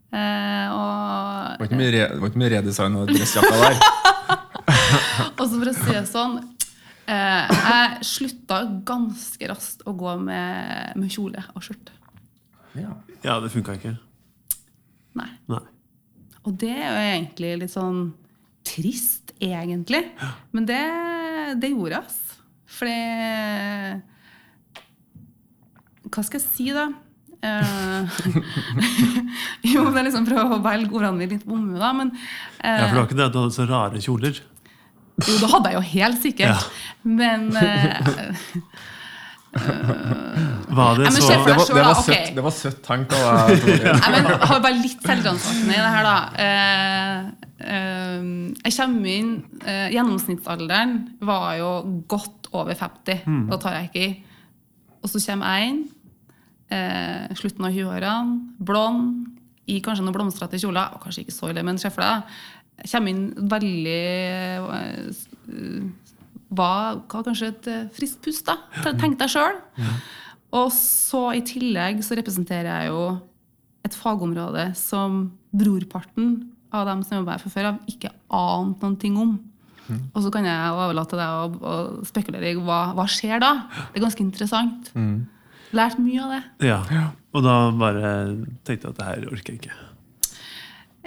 [0.09, 3.81] Eh, og Det var ikke mye, re, det var ikke mye redesign og dressjakka der.
[5.39, 6.39] Og så for å si det sånn
[7.09, 11.91] Jeg slutta ganske raskt å gå med, med kjole og skjørt.
[12.77, 12.93] Ja.
[13.25, 13.95] ja, det funka ikke.
[15.19, 15.31] Nei.
[15.51, 15.67] Nei.
[16.47, 18.01] Og det er jo egentlig litt sånn
[18.69, 20.05] trist, egentlig.
[20.53, 20.85] Men det,
[21.63, 22.25] det gjorde jeg, altså.
[22.69, 22.99] For det
[26.13, 26.87] Hva skal jeg si, da?
[27.39, 27.45] Vi
[29.75, 31.91] jo, det er liksom prøve å velge ordene mine litt på da.
[31.97, 34.35] Men eh, Ja, for det var ikke det at du hadde så rare kjoler.
[35.27, 36.71] Jo, det hadde jeg jo helt sikkert.
[37.03, 38.13] Men uh,
[40.69, 42.35] Var det så Det var, det var, søtt, okay.
[42.35, 43.07] det var søtt deg.
[43.09, 43.93] Tore.
[44.15, 46.17] Men har bare litt selvransakende i det her, da.
[46.45, 47.19] Eh,
[47.73, 48.27] eh,
[48.67, 49.31] jeg kommer inn
[49.65, 51.71] eh, Gjennomsnittsalderen var jo
[52.11, 53.25] godt over 50.
[53.49, 54.13] Da tar jeg ikke i.
[55.03, 55.83] Og så kommer jeg inn.
[56.69, 58.39] Eh, slutten av 20-årene.
[58.61, 59.35] Blond.
[59.69, 60.95] I kanskje noen blomstrete kjoler.
[60.95, 62.17] Og kanskje ikke så ille, men se for deg.
[62.21, 64.03] Jeg kommer inn veldig
[64.75, 65.09] eh,
[66.49, 68.59] var, var kanskje et eh, friskt pust, da.
[69.01, 69.59] Tenk deg sjøl.
[70.59, 73.03] Og så i tillegg så representerer jeg jo
[73.85, 76.39] et fagområde som brorparten
[76.75, 79.37] av dem som jobber her fra før av, ikke ante noen ting om.
[80.13, 83.53] Og så kan jeg overlate til deg å, å spekulere i hva, hva skjer da.
[83.93, 84.91] Det er ganske interessant.
[85.77, 86.43] Lært mye av det.
[86.69, 86.81] Ja.
[87.37, 88.11] Og da bare
[88.69, 89.79] tenkte jeg at det her orker jeg ikke.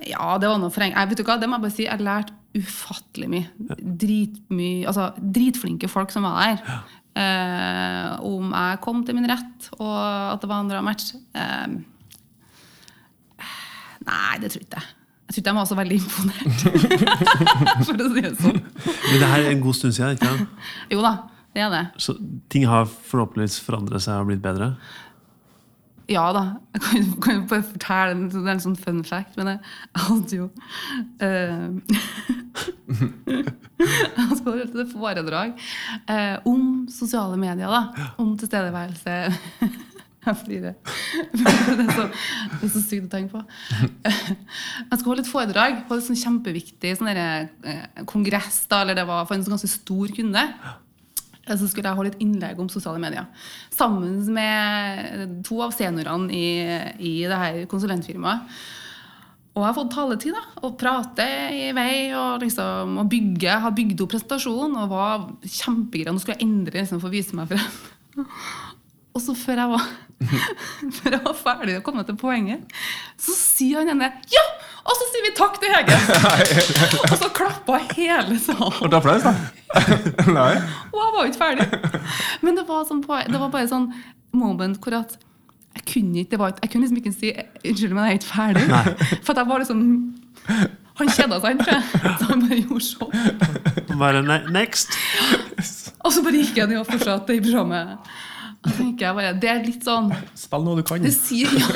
[0.10, 0.96] Ja, det var noe foreng...
[0.96, 1.86] jeg, vet du hva, det må jeg bare si.
[1.86, 3.76] Jeg har lært ufattelig mye.
[3.80, 6.82] Dritmye Altså dritflinke folk som var der.
[7.12, 11.74] Eh, om jeg kom til min rett, og at det var bra match eh,
[14.08, 14.84] Nei, det tror jeg ikke.
[15.32, 16.64] Jeg tror ikke de var så veldig imponert.
[17.86, 18.58] For å si det sånn.
[18.58, 20.16] Men det her er en god stund siden.
[20.18, 20.66] ikke sant?
[20.92, 21.12] Jo da,
[21.54, 21.84] det er det.
[22.02, 22.16] Så
[22.52, 24.74] ting har forhåpentligvis forandret seg og blitt bedre.
[26.12, 26.44] Ja da.
[26.76, 29.60] Jeg kan, kan jo bare fortelle en, det er en sånn fun fact, men jeg,
[30.04, 30.48] hadde jo
[31.24, 31.70] eh,
[33.82, 35.56] Jeg skal holde et foredrag
[36.12, 38.12] eh, om sosiale medier, da.
[38.22, 39.16] Om tilstedeværelse.
[40.22, 40.76] Jeg flirer.
[41.34, 43.40] Det er så, det er så sykt å tenke på.
[44.06, 49.00] Jeg skal holde et foredrag på en sånn kjempeviktig sånn der, eh, kongress, da, eller
[49.00, 50.44] det var for en sånn ganske stor kunde.
[51.48, 53.26] Eh, Så skulle jeg holde et innlegg om sosiale medier.
[53.74, 56.46] Sammen med to av seniorene i,
[57.00, 58.62] i det her konsulentfirmaet.
[59.52, 63.58] Og jeg har fått taletid da, og prate i vei og, liksom, og bygge.
[63.66, 66.14] Har bygd opp presentasjonen og var kjempegreie.
[66.16, 67.82] Nå skulle jeg endre liksom, å vise meg frem.
[69.12, 69.88] Og så før jeg var,
[71.02, 72.62] før jeg var ferdig og kommet til poenget,
[73.20, 74.44] så sier han ene Ja!
[74.82, 75.98] Og så sier vi takk til Hege!
[77.12, 78.78] og så klappa hele salen.
[78.80, 79.34] Ble det applaus, da?
[80.34, 80.54] Nei.
[80.90, 81.68] Og jeg var jo ikke ferdig.
[82.42, 83.92] Men det var, sånn, på- det var bare sånn
[84.34, 85.14] moment hvor at
[85.78, 87.30] jeg kunne ikke, det var, jeg kunne liksom ikke si
[87.70, 88.66] unnskyld, men jeg er ikke ferdig.
[89.24, 89.84] For at jeg var liksom
[91.00, 91.84] Han kjeda seg, tror jeg.
[92.20, 93.96] Så han bare gjorde sånn.
[94.02, 94.98] Bare ne next!
[96.02, 98.12] Og så bare gikk jeg jo og fortsatte i programmet.
[98.62, 101.02] Og tenker jeg bare, Det er litt sånn Spill noe du kan.
[101.02, 101.70] Det sier ja.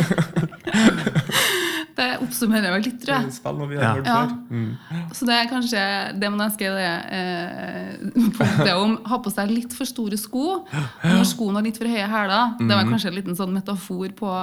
[1.95, 3.31] Det oppsummerer vel litt, tror jeg.
[3.37, 3.81] Spill noe vi Ja.
[3.93, 4.15] har hørt Ja.
[4.27, 4.31] før.
[4.51, 5.11] Mm.
[5.15, 7.95] Så det er kanskje det man ønsker det eh,
[8.35, 10.43] punktet om ha på seg litt for store sko.
[10.65, 10.67] Og
[11.05, 12.57] når skoene har litt for høye hæler.
[12.59, 14.33] Det var kanskje en liten sånn metafor på,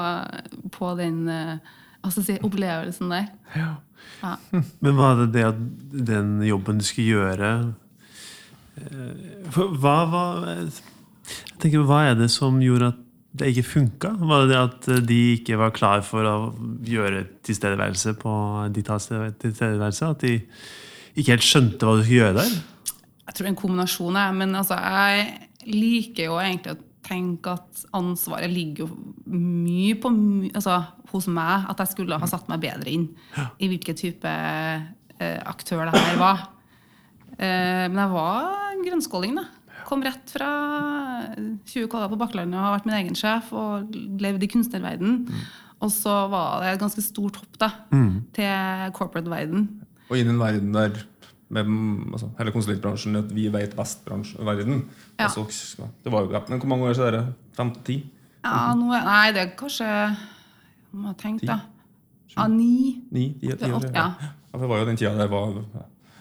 [0.72, 1.58] på den eh,
[2.02, 3.28] altså si, opplevelsen der.
[3.54, 3.74] Ja.
[4.80, 5.60] Men var det det at
[6.06, 7.74] den jobben du skulle gjøre
[8.78, 10.72] eh, for Hva var Jeg
[11.60, 13.00] tenker, Hva er det som gjorde at
[13.32, 14.12] det ikke funka?
[14.20, 16.36] Var det det at eh, de ikke var klar for å
[16.84, 18.34] gjøre tilstedeværelse på
[18.74, 19.00] digital
[19.40, 20.10] tilstedeværelse?
[20.12, 20.36] At de
[21.16, 22.54] ikke helt skjønte hva du skulle gjøre der?
[23.22, 28.50] Jeg tror en kombinasjon er, men altså, jeg liker jo egentlig å tenke at ansvaret
[28.52, 28.88] ligger jo
[29.32, 30.10] mye på,
[30.52, 30.78] altså,
[31.12, 33.08] hos meg, at jeg skulle ha satt meg bedre inn
[33.60, 36.44] i hvilken type eh, aktør det her var.
[37.38, 39.48] Eh, men jeg var grønnskåling, da.
[39.92, 40.48] Kom rett fra
[41.36, 45.18] 20 koller på Bakklandet og har vært min egen sjef og levd i kunstnerverden.
[45.84, 47.68] Og så var det et ganske stort hopp da,
[48.32, 49.66] til corporate-verden.
[50.08, 50.96] Og inn i en verden der
[51.52, 54.86] med mm, altså, hele konsulentbransjen at vi vet best-verden.
[55.20, 55.28] Ja.
[55.28, 55.44] Altså,
[56.04, 57.24] det var jo, ja, men hvor mange år siden er det?
[57.58, 57.98] Fem-ti?
[58.46, 59.86] Ja, nå er, nei, det er kanskje
[60.96, 61.60] Må jeg tenke, da.
[62.32, 63.02] Ja, ni.
[63.12, 63.28] Ni?
[63.44, 63.56] Ja.
[63.60, 65.60] For det var jo den tida der var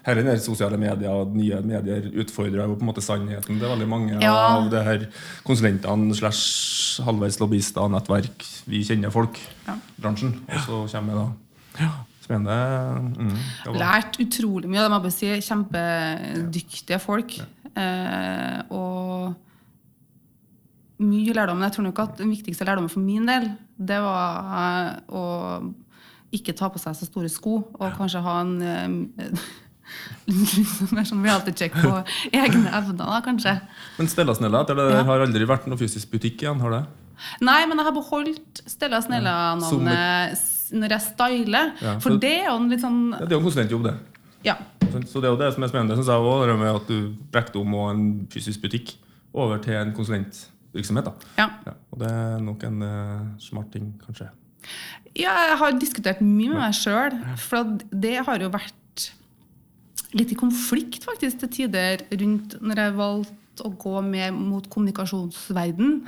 [0.06, 3.88] Hele den sosiale medier og nye medier utfordrer jo på en måte sannheten til veldig
[3.88, 4.34] mange Ja.
[4.58, 5.04] av det her
[5.46, 8.46] konsulentene slash halvveis lobbyister, nettverk.
[8.66, 9.38] Vi kjenner folk.
[9.68, 9.76] Ja.
[10.02, 10.40] Bransjen.
[10.50, 11.28] Og så kommer da
[11.84, 11.92] Ja.
[12.22, 13.16] Spennende.
[13.18, 13.38] Mm,
[13.78, 14.82] Lært utrolig mye.
[14.88, 15.28] Det må si.
[15.42, 17.34] Kjempedyktige folk.
[17.76, 19.36] Eh, og
[21.00, 21.58] mye lærdom.
[21.58, 25.74] Men jeg tror nok at den viktigste lærdommen for min del, det var eh, å
[26.32, 28.62] ikke ta på seg så store sko, og kanskje ha en
[30.32, 31.94] litt mer sånn reality check på
[32.32, 33.56] egne evner, da, kanskje.
[33.98, 35.04] Men Stella Snella det Ja.
[35.08, 36.60] har aldri vært noen fysisk butikk igjen?
[36.62, 36.84] har det?
[37.42, 41.74] Nei, men jeg har beholdt Stella Snella-navnet når jeg styler.
[41.82, 43.96] Ja, For det er jo en litt sånn Ja, det er jo en konsulentjobb, det.
[44.44, 44.56] Ja.
[45.08, 47.60] Så det er jo det som er spennende, syns jeg òg, med at du brekte
[47.62, 48.96] om og en fysisk butikk
[49.34, 51.06] over til en konsulent virksomhet.
[51.06, 51.14] da.
[51.38, 51.50] Ja.
[51.68, 54.30] Ja, og det er nok en uh, smart ting, kanskje.
[55.16, 58.76] Ja, jeg har diskutert mye med meg sjøl, for det har jo vært
[60.18, 66.02] litt i konflikt faktisk til tider rundt når jeg valgte å gå mer mot kommunikasjonsverden.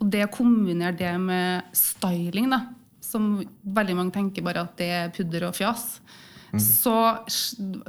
[0.00, 2.62] Og det å kombinere det med styling, da,
[3.04, 5.98] som veldig mange tenker bare at det er pudder og fjas.
[6.56, 6.92] Så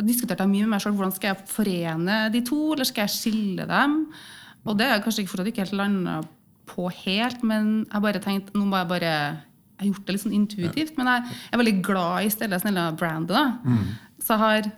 [0.04, 3.16] diskuterte jeg mye med meg sjøl hvordan skal jeg forene de to, eller skal jeg
[3.16, 4.00] skille dem?
[4.68, 6.16] Og det har jeg kanskje ikke fortsatt ikke helt landa
[6.68, 9.14] på helt, men jeg bare tenkte nå må jeg bare
[9.78, 13.30] Jeg har gjort det litt sånn intuitivt, men jeg er veldig glad i Stella Snella-brandet.
[13.30, 13.78] da.
[14.20, 14.70] Så jeg har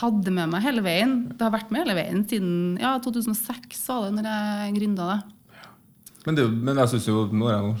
[0.00, 1.14] hatt det med meg hele veien.
[1.32, 5.20] Det har vært med hele veien siden ja, 2006 var det når jeg gründa det.
[6.26, 7.76] Men, det, men jeg synes jo nå er jeg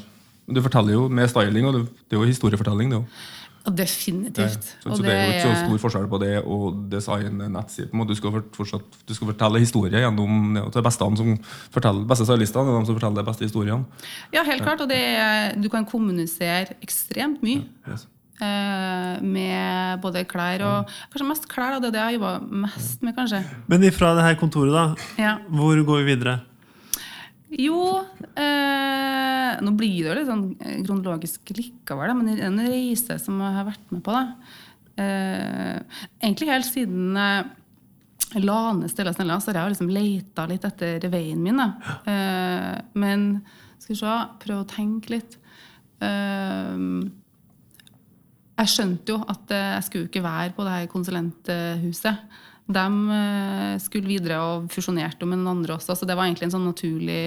[0.56, 2.94] Du forteller jo med styling, og det, det er jo historiefortelling.
[2.94, 3.04] det jo.
[3.68, 4.36] Definitivt.
[4.36, 4.64] definitivt.
[4.82, 7.88] Så, så det er jo ikke så stor forskjell på det og design en nettside.
[7.90, 8.14] på måte.
[8.14, 11.34] Du skal, fortsatt, du skal fortelle historie gjennom det, og det beste som
[11.74, 13.84] forteller, beste stylistene de som forteller de beste historiene.
[14.32, 14.80] Ja, helt klart.
[14.80, 17.66] Og det er, du kan kommunisere ekstremt mye.
[17.86, 18.06] Ja, Yes.
[18.40, 21.76] Eh, med både klær og Kanskje mest klær.
[21.76, 21.80] Da.
[21.80, 23.42] Det er det jeg har jobba mest med, kanskje.
[23.68, 24.84] Men ifra det her kontoret, da,
[25.22, 25.38] Ja.
[25.50, 26.38] hvor går vi videre?
[27.48, 27.78] Jo
[28.36, 32.60] eh, Nå blir det jo litt sånn eh, kronologisk likevel, da, men det er en
[32.60, 34.12] reise som jeg har vært med på.
[34.12, 34.24] da.
[34.98, 40.64] Eh, egentlig helt siden jeg la ned Stella Snella, så har jeg liksom leita litt
[40.68, 41.56] etter veien min.
[41.56, 41.68] da.
[42.04, 43.24] Eh, men
[43.78, 45.38] skal vi se, prøve å tenke litt.
[46.04, 46.76] Eh,
[48.58, 52.22] jeg skjønte jo at eh, jeg skulle ikke være på det her konsulenthuset.
[52.68, 52.84] De
[53.16, 56.68] eh, skulle videre og fusjonerte med noen andre også, så det var egentlig en sånn
[56.68, 57.22] naturlig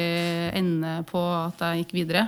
[0.58, 2.28] ende på at jeg gikk videre.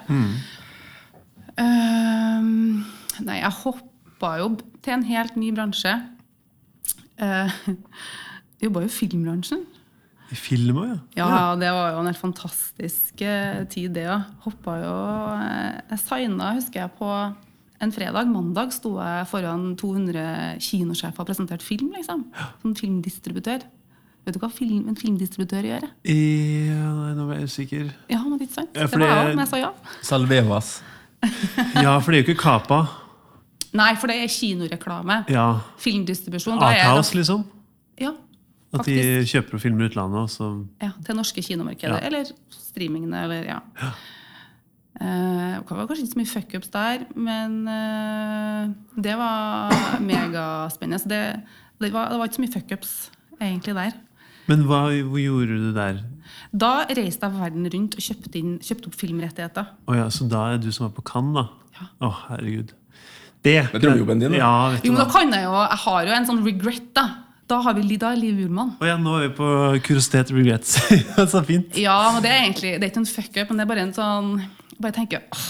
[1.62, 2.82] Ehm,
[3.22, 6.00] nei, jeg hoppa jo til en helt ny bransje.
[7.24, 7.46] Uh,
[8.63, 9.60] Jobba jo i filmbransjen.
[10.34, 11.28] I film òg, ja.
[11.30, 14.24] Ja, det var jo en helt fantastisk eh, tid, det òg.
[14.48, 14.94] Hoppa jo
[15.36, 17.10] eh, Jeg signa, husker jeg, på
[17.84, 18.30] en fredag.
[18.32, 22.26] Mandag sto jeg foran 200 kinosjefer og presenterte film, liksom.
[22.62, 23.65] Som filmdistributør.
[24.24, 25.86] Vet du hva film, en filmdistributør gjør?
[26.08, 27.89] Ja, nei, nå ble jeg usikker.
[28.12, 28.72] Ja, men ikke sant?
[28.78, 29.72] Ja, det var jeg òg, men jeg sa ja.
[30.08, 30.74] Salvevas.
[31.80, 32.80] Ja, for det er jo ikke Kapa.
[33.74, 35.24] Nei, for det er kinoreklame.
[35.34, 35.48] Ja.
[35.82, 36.60] Filmdistribusjon.
[36.62, 37.43] da er liksom.
[38.00, 38.13] Ja,
[38.74, 39.34] At de faktisk.
[39.34, 42.00] kjøper filmer i utlandet, og så Ja, til norske kinomarkeder.
[42.00, 42.08] Ja.
[42.08, 43.60] Eller streamingene, eller ja.
[45.02, 49.74] Eh, det var kanskje ikke så mye fuckups der, men uh, det var
[50.12, 51.02] megaspennende.
[51.02, 51.22] Så det,
[51.82, 52.92] det, var, det var ikke så mye fuckups
[53.42, 53.98] egentlig der.
[54.52, 56.04] Men hva, hva, gjorde du der?
[56.54, 59.74] Da reiste jeg verden rundt og kjøpte, inn, kjøpte opp filmrettigheter.
[59.90, 61.74] Oh ja, så da er du som er på Cannes, da?
[61.74, 61.90] Ja.
[62.06, 62.74] Å, herregud.
[63.44, 64.40] Det Det er drømmejobben din, da.
[64.40, 66.90] Ja, vet du Jo, men da kan jeg jo Jeg har jo en sånn regret,
[66.96, 67.08] da.
[67.50, 68.76] Da har vi Lida Liv Ullmann.
[68.80, 69.48] Oh, ja, nå er vi på
[69.84, 70.78] Kuriositet Regrets.
[71.34, 71.76] så fint.
[71.76, 73.96] Ja, men det er egentlig Det er ikke en fuck-up, men det er bare en
[73.98, 74.30] sånn
[74.84, 75.50] bare tenker åh,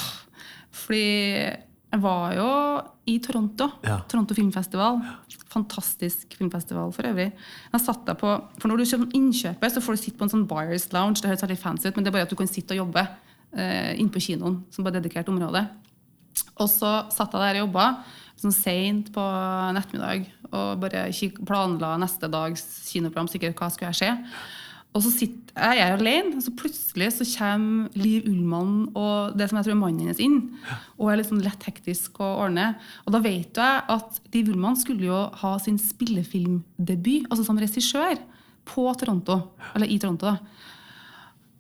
[0.84, 1.06] Fordi
[1.93, 2.48] jeg var jo
[3.06, 3.67] i Toronto.
[3.86, 4.00] Ja.
[4.10, 4.98] Toronto Filmfestival.
[5.54, 7.28] Fantastisk filmfestival for øvrig.
[7.74, 10.34] Jeg satt der på, for Når du kjøper innkjøpet, så får du sitte på en
[10.34, 11.22] sånn buyers lounge.
[11.22, 13.04] Det høres veldig fancy ut, men det er bare at du kan sitte og jobbe
[13.06, 14.63] eh, inne på kinoen.
[14.74, 15.67] som bare dedikert område.
[16.58, 17.88] Og så satt jeg der og jobba
[18.41, 21.06] sånn seint på en ettermiddag og bare
[21.46, 23.30] planla neste dags kinoprogram.
[23.30, 24.12] sikkert hva skulle jeg se.
[24.94, 29.36] Og så sitter jeg, jeg er alene, og så plutselig så kommer Liv Ullmann og
[29.38, 30.38] det som jeg tror er mannen hennes inn.
[30.98, 32.72] Og er litt sånn lett hektisk å ordne.
[33.06, 38.22] Og da vet jeg at Liv Ullmann skulle jo ha sin spillefilmdebut, altså som regissør,
[38.70, 39.40] på Toronto.
[39.74, 40.70] Eller i Toronto, da.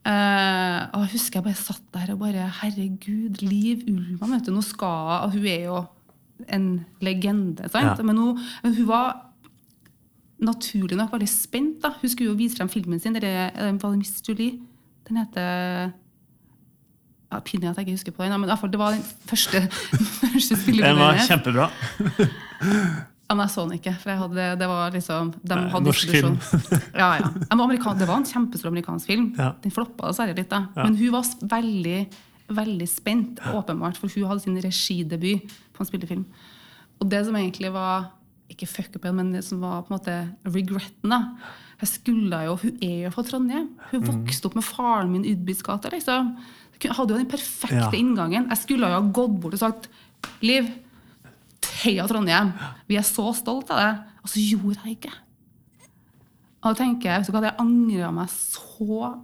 [0.03, 4.53] Uh, og jeg husker jeg bare satt der og bare Herregud, Liv Ullmann, vet du.
[4.53, 5.83] Nå skal Og hun er jo
[6.51, 6.67] en
[7.01, 7.97] legende, sant?
[7.97, 8.05] Ja.
[8.05, 9.32] Men hun, hun var
[10.45, 11.81] naturlig nok veldig spent.
[11.83, 11.93] da.
[12.01, 13.15] Hun skulle jo vise frem filmen sin.
[13.15, 14.59] Er det var det Miss Julie.
[15.07, 15.91] Den heter
[17.33, 19.03] ja, Pinlig at jeg ikke husker på den, men i hvert fall, det var den
[19.27, 19.63] første,
[20.35, 21.71] første Den var kjempebra.
[23.23, 25.87] Ja, men jeg så den ikke, for jeg hadde, det var liksom de Nei, hadde
[25.87, 26.33] norsk film.
[26.93, 27.29] Ja, ja.
[27.55, 29.29] Amerikan, det var en kjempestor amerikansk film.
[29.39, 29.53] Ja.
[29.63, 30.51] Den floppa dessverre litt.
[30.51, 30.67] da.
[30.75, 30.83] Ja.
[30.83, 31.95] Men hun var veldig
[32.53, 36.25] veldig spent, åpenbart, for hun hadde sin regidebut på en spillefilm.
[36.99, 38.11] Og det som egentlig var
[38.55, 41.21] ikke fuck up, men det som var på en måte regretten da,
[41.81, 43.65] Jeg skulle jo, Hun er jo fra Trondheim.
[43.91, 45.89] Hun vokste opp med faren min i Udbys gate.
[45.91, 46.29] Liksom.
[46.81, 47.89] Jeg hadde jo den perfekte Ja.
[47.91, 48.47] inngangen.
[48.47, 49.89] Jeg skulle jo ha gått bort og sagt
[50.41, 50.69] Liv,
[51.83, 52.53] heia Trondheim.
[52.87, 54.03] Vi er så stolt av det.
[54.23, 55.11] Og så gjorde jeg ikke.
[56.63, 59.19] Og da tenker jeg, vet du hva, Det angra meg så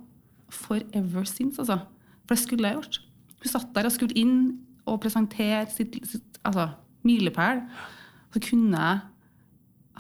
[0.50, 1.60] forever since.
[1.60, 1.80] Altså.
[2.28, 3.00] For det skulle jeg gjort.
[3.40, 6.70] Hun satt der og skulle inn og presentere sitt, sitt altså,
[7.04, 7.62] milepæl.
[8.34, 9.00] Så kunne jeg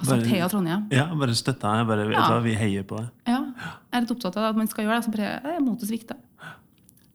[0.05, 0.87] sagt Bare- heia Trondheim.
[0.91, 1.87] Ja, bare støtta deg.
[1.87, 2.27] Bare, Ja.
[2.29, 3.09] hva, vi heier på deg.
[3.27, 3.39] Ja,
[3.91, 5.05] jeg er litt opptatt av at man skal gjøre det.
[5.05, 6.15] Så bare, jeg er motet svikta.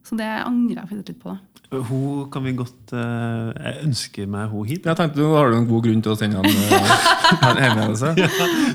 [0.05, 1.29] Så det angrer jeg faktisk litt på.
[1.33, 1.39] da.
[1.75, 4.85] Hun kan vi godt uh, Jeg ønsker meg hun hit.
[4.85, 6.51] Jeg tenkte, Nå har du en god grunn til å sende en, eh,
[7.49, 8.13] en henvendelse.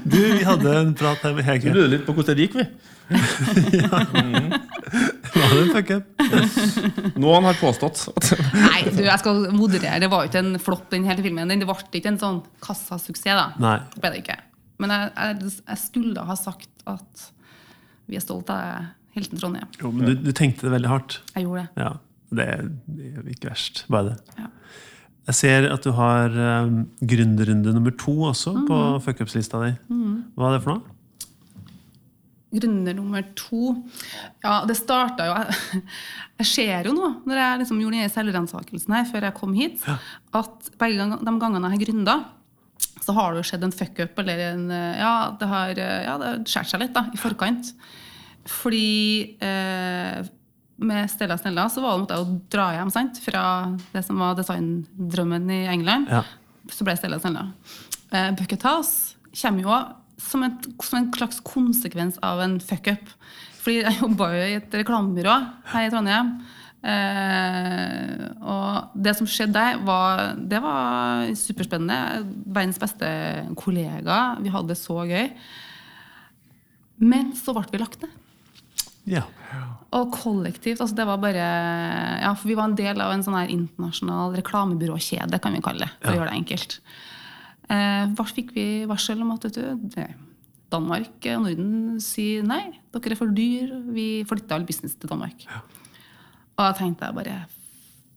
[0.05, 1.73] Du, vi hadde en prat her med Vi Hege.
[1.73, 2.67] lurer litt på hvordan det gikk, vi.
[5.35, 6.20] Var det en fuck-up?
[7.21, 10.01] Noen har påstått at Nei, du, jeg skal moderere.
[10.03, 11.49] Det var jo ikke en flopp, den hele filmen.
[11.51, 13.49] Den- Det ble ikke en sånn kassasuksess, da.
[13.63, 13.77] Nei.
[13.95, 14.39] Det ble det ikke.
[14.81, 17.27] Men jeg, jeg, jeg skulle ha sagt at
[18.11, 19.69] vi er stolt av helten Trondheim.
[19.83, 21.19] Jo, men du, du tenkte det veldig hardt.
[21.35, 21.85] Jeg gjorde det.
[21.85, 21.93] Ja.
[22.31, 22.65] Det er,
[23.35, 23.85] ikke verst.
[23.91, 24.37] Bare det.
[24.39, 24.49] Ja.
[25.31, 26.33] Jeg ser at du har
[26.65, 26.77] um,
[27.07, 29.73] gründerrunde nummer to også på fuckups-lista di.
[30.39, 30.97] Hva er det for noe?
[32.51, 33.77] Grunner nummer to
[34.43, 35.37] Ja, det starta jo
[36.41, 39.87] Jeg ser jo nå, når jeg liksom gjorde denne selvransakelsen her før jeg kom hit,
[40.35, 42.15] at begge de gangene jeg har gründa,
[43.05, 46.17] så har det jo skjedd en fuck-up, eller en Ja, det har, ja,
[46.49, 47.75] skåret seg litt da, i forkant.
[48.49, 50.25] Fordi eh,
[50.81, 53.21] med Stella Snella så var det måtte jeg jo dra hjem sant?
[53.21, 53.45] fra
[53.93, 56.09] det som var designdrømmen i England.
[56.09, 56.25] Ja.
[56.73, 57.51] Så ble Stella Snella.
[58.11, 59.75] Eh, Bucket House kommer jo
[60.21, 63.13] som, et, som en slags konsekvens av en fuck-up.
[63.61, 65.37] Fordi jeg jobba jo i et reklamebyrå
[65.73, 66.35] her i Trondheim.
[66.81, 72.25] Eh, og det som skjedde der, var, det var superspennende.
[72.47, 73.11] Verdens beste
[73.61, 74.21] kollega.
[74.41, 75.29] Vi hadde det så gøy.
[77.01, 78.17] Men så ble vi lagt ned.
[79.09, 79.25] Ja.
[79.97, 80.81] Og kollektivt.
[80.81, 81.47] altså det var bare,
[82.23, 85.89] ja, for Vi var en del av en sånn her internasjonal reklamebyråkjede, kan vi kalle
[85.89, 85.95] det.
[86.01, 86.77] for å gjøre det enkelt.
[87.71, 90.27] Eh, fikk vi varsel om at vet du,
[90.71, 92.65] Danmark og Norden sier nei,
[92.95, 95.47] dere er for dyr, vi flytter all business til Danmark.
[95.47, 95.63] Ja.
[96.57, 97.39] Og da tenkte jeg bare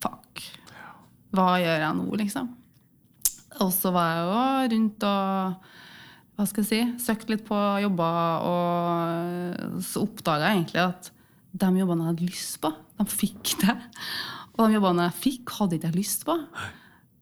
[0.04, 0.44] fuck.
[1.34, 2.52] Hva gjør jeg nå, liksom?
[3.64, 5.72] Og så var jeg jo rundt og
[6.34, 11.10] hva skal jeg si, søkte litt på jobber, og så oppdaga jeg egentlig at
[11.62, 13.76] de jobbene jeg hadde lyst på, de fikk det.
[14.58, 16.38] Og de jobbene jeg fikk, hadde ikke jeg lyst på.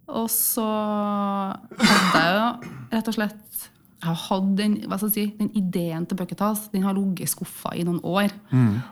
[0.07, 0.65] Og så
[1.77, 2.47] hadde jeg jo
[2.91, 3.67] rett og slett
[4.01, 6.95] jeg har hatt den, hva skal jeg si, den ideen til Bucket House den har
[6.97, 8.31] ligget i skuffa i noen år.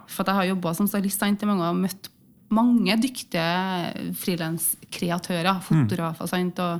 [0.05, 2.11] For at jeg har jobba som stylist i mange år og møtt
[2.53, 6.79] mange dyktige frilanskreatører, fotografer sant, og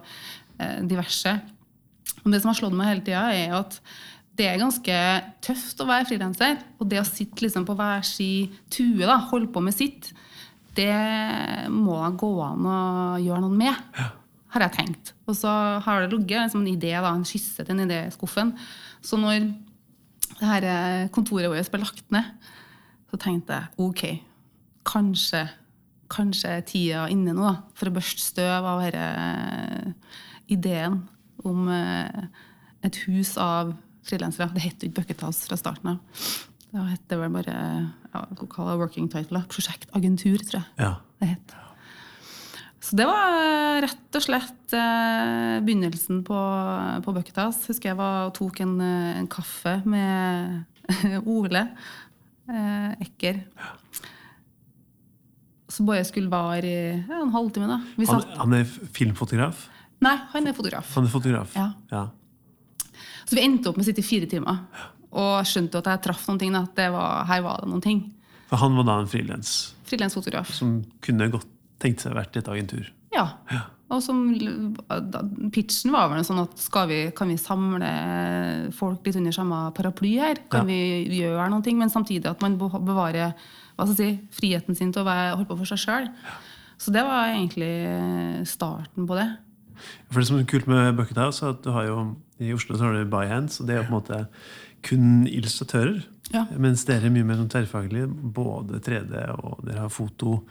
[0.61, 1.33] eh, diverse.
[2.23, 3.79] Og det som har slått meg hele tida, er at
[4.39, 4.95] det er ganske
[5.45, 6.61] tøft å være frilanser.
[6.79, 10.13] Og det å sitte liksom på hver sin tue, da, holde på med sitt,
[10.77, 10.93] det
[11.73, 12.79] må da gå an å
[13.21, 13.93] gjøre noe med,
[14.53, 15.13] har jeg tenkt.
[15.29, 15.51] Og så
[15.85, 18.55] har det ligget liksom en idé, da, en skisse til en idé i skuffen.
[19.01, 19.51] Så når
[20.39, 22.33] det her eh, kontoret vårt ble lagt ned,
[23.09, 24.03] så tenkte jeg ok,
[24.89, 25.43] kanskje,
[26.11, 29.95] kanskje er tida inne nå da, for å børste støv av denne
[30.49, 31.01] ideen
[31.45, 32.27] om eh,
[32.85, 33.75] et hus av
[34.07, 34.49] frilansere.
[34.55, 36.25] Det het jo ikke Bucket House fra starten av.
[36.69, 40.93] Det het vel bare ja, hva det, working title, prosjektagentur, tror jeg ja.
[41.21, 41.57] det het.
[42.79, 46.37] Så det var eh, rett og slett eh, begynnelsen på,
[47.03, 47.65] på Bucketas.
[47.67, 50.63] Husker jeg var, tok en, eh, en kaffe med
[51.35, 51.65] Ole
[52.49, 53.41] eh, Ekker.
[55.69, 57.81] Så Boje skulle være i ja, en halvtime, da.
[57.99, 58.65] Vi Han, satt, han er
[58.95, 59.67] filmfotograf?
[59.99, 60.87] nei, han er fotograf.
[60.95, 61.53] Han er fotograf?
[61.59, 61.67] Ja.
[61.91, 62.05] ja.
[63.27, 64.63] Så vi endte opp med å sitte i fire timer.
[65.11, 66.55] Og skjønte at jeg traff noen ting.
[66.57, 68.01] At det var, her var det noen ting.
[68.49, 70.49] For han var da en frilans Frilansfotograf.
[70.55, 71.49] som kunne godt
[71.79, 72.87] tenkt seg vært et agentur.
[73.15, 73.27] Ja.
[73.89, 74.19] Og som,
[75.51, 77.89] pitchen var vel sånn at skal vi, kan vi samle
[78.77, 80.35] folk litt under samme paraply her?
[80.51, 80.69] Kan Ja.
[80.69, 81.73] vi gjøre noe?
[81.75, 83.33] Men samtidig at man bevarer
[83.95, 86.09] si, friheten sin til å være, holde på for seg sjøl.
[86.77, 89.27] Så det var egentlig starten på det.
[90.11, 92.77] For det som er kult med Bucket House, er at du har jo i Oslo
[92.77, 94.27] så har du Byhands, og det er jo på en måte
[94.83, 96.03] kun illustratører.
[96.31, 96.45] Ja.
[96.57, 98.05] Mens dere er mye mer tverrfaglige.
[98.07, 98.33] tverrfaglig.
[98.33, 100.43] Både 3D og dere har foto.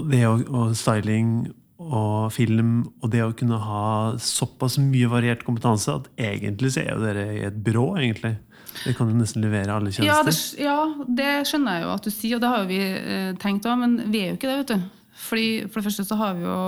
[0.00, 2.84] Og det og, og styling og film.
[3.00, 3.88] Og det å kunne ha
[4.20, 8.36] såpass mye variert kompetanse at egentlig så er jo dere i et byrå, egentlig.
[8.84, 10.78] Dere kan jo nesten levere alle Ja det, ja,
[11.08, 13.80] det skjønner jeg jo at du sier, og det har jo vi eh, tenkt òg,
[13.80, 14.88] men vi er jo ikke det, vet du.
[15.20, 16.60] Fordi, for det første så har vi jo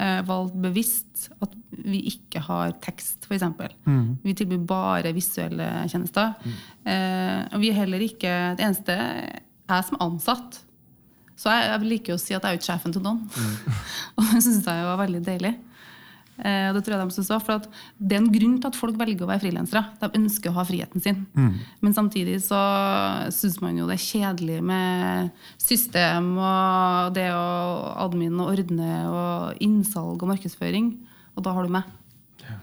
[0.00, 1.54] eh, valgt bevisst at
[1.84, 3.44] vi ikke har tekst, f.eks.
[3.86, 4.18] Mm.
[4.24, 6.34] Vi tilbyr bare visuelle tjenester.
[6.86, 10.62] Eh, og vi er heller ikke Det eneste jeg som ansatt.
[11.44, 13.20] Så jeg, jeg liker å si at jeg er ikke sjefen til noen.
[14.16, 15.50] og det syns jeg var veldig deilig.
[16.38, 17.66] Eh, det tror jeg de synes også, for at
[18.00, 19.84] Det er en grunn til at folk velger å være frilansere.
[20.00, 21.20] De ønsker å ha friheten sin.
[21.84, 22.60] Men samtidig så
[23.34, 27.44] syns man jo det er kjedelig med system og det å
[28.06, 30.94] admin og ordne og innsalg og markedsføring.
[31.36, 31.92] Og da har du meg.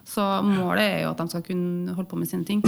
[0.10, 2.66] Så målet er jo at de skal kunne holde på med sine ting.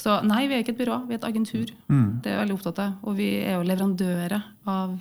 [0.00, 1.70] Så nei, vi er ikke et byrå, vi er et agentur.
[1.92, 2.20] Mm.
[2.22, 2.96] Det er jeg veldig opptatt av.
[3.04, 4.96] Og vi er jo leverandører av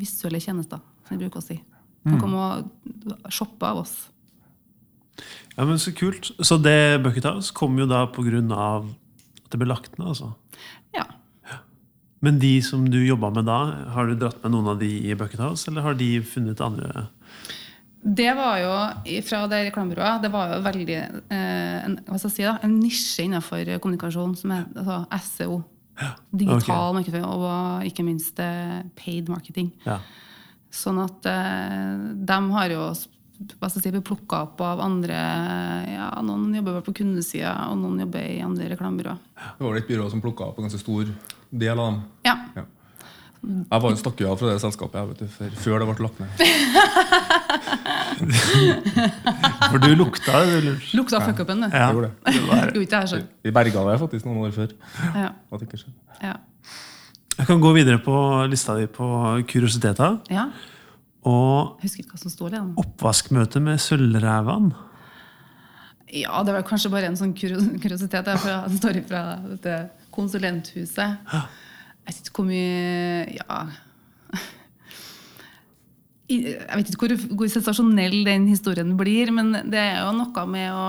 [0.00, 1.58] visuelle tjenester, som vi bruker å si.
[2.04, 2.14] Mm.
[2.14, 3.94] Man kommer og shopper av oss.
[5.54, 6.32] Ja, men Så kult.
[6.40, 10.32] Så det Bucket House kom jo da av at det ble lagt ned, altså.
[10.96, 11.06] Ja.
[12.24, 13.58] Men de som du jobba med da,
[13.94, 17.08] har du dratt med noen av de i Bucket House, eller har de funnet andre
[18.04, 18.72] Det var jo
[19.24, 22.74] fra det reklamebyrået Det var jo veldig eh, en, hva skal jeg si da, en
[22.76, 25.62] nisje innenfor kommunikasjon som er altså, SEO.
[26.34, 29.70] Digital markedsføring og ikke minst eh, paid marketing.
[29.86, 30.00] Ja.
[30.74, 32.84] Sånn at eh, de har jo
[33.58, 35.16] hva skal jeg si, blitt plukka opp av andre
[35.90, 39.18] ja, Noen jobber på kundesida, og noen jobber i andre reklamebyråer.
[39.58, 41.10] Det var vel et byrå som plukka opp en ganske stor
[41.50, 41.98] del av dem.
[42.28, 42.36] Ja.
[42.60, 42.64] Ja.
[43.44, 46.02] Jeg var jo stakk av fra det selskapet jeg, vet du, før, før det ble
[46.06, 46.30] lagt ned.
[49.70, 50.72] For du lukta det, du.
[50.98, 51.68] Lukta fuckupen, du.
[51.68, 51.72] Ja.
[51.88, 52.14] Jeg gjorde det.
[52.38, 53.22] Gjorde ikke jeg.
[53.44, 54.70] Vi berga det faktisk noen år før.
[55.16, 55.30] Ja.
[55.52, 55.96] At ikke skjedde.
[56.22, 56.34] Ja.
[57.34, 58.14] Jeg kan gå videre på
[58.50, 59.06] lista di på
[59.50, 60.12] kuriositeter.
[60.30, 60.44] ja.
[61.24, 64.66] Og Jeg husker ikke hva som står i oppvaskmøte med Sølvrævan.
[66.12, 68.28] Ja, det var kanskje bare en sånn kuriositet.
[68.28, 68.36] Det
[68.76, 69.78] står fra dette
[70.12, 71.16] konsulenthuset.
[72.04, 73.64] Jeg vet ikke hvor mye Ja.
[76.24, 80.70] Jeg vet ikke hvor, hvor sensasjonell den historien blir, men det er jo noe med
[80.72, 80.86] å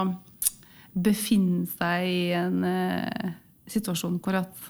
[0.95, 3.33] befinne seg i en uh,
[3.67, 4.69] situasjon hvor at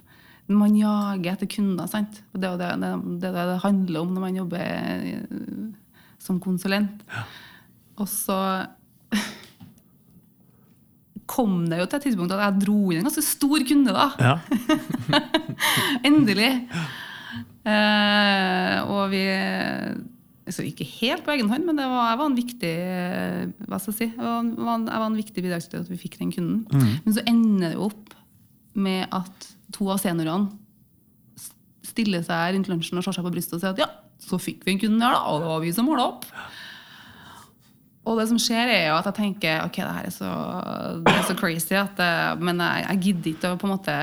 [0.50, 1.88] man jager etter kunder.
[1.89, 2.22] sant?
[2.34, 2.91] Og Det er det det,
[3.22, 5.24] det, det handler om når man jobber eh,
[6.22, 7.02] som konsulent.
[7.98, 8.38] Og så
[11.26, 13.93] kom det jo til et tidspunkt at jeg dro inn en ganske stor kunde.
[13.95, 14.07] da.
[14.21, 14.36] Ja.
[16.07, 16.51] Endelig.
[17.65, 19.23] Eh, og vi
[20.45, 23.80] altså ikke helt på egen hånd, men det var, jeg var en viktig eh, hva
[23.82, 24.43] skal jeg si, jeg var,
[24.76, 26.59] en- jeg var en viktig bidragsyter at vi fikk den kunden.
[27.07, 28.13] Men så ender det jo opp
[28.78, 30.51] med at to av seniorene
[31.86, 33.89] stiller seg rundt lunsjen og slår seg på brystet og sier at ja,
[34.21, 36.26] så fikk vi en kunde her, da, og det var vi som måla opp.
[38.06, 40.32] Og det som skjer, er jo at jeg tenker ok, det her er så,
[41.06, 43.95] det er så crazy, at, eh, men jeg, jeg gidder ikke å på en måte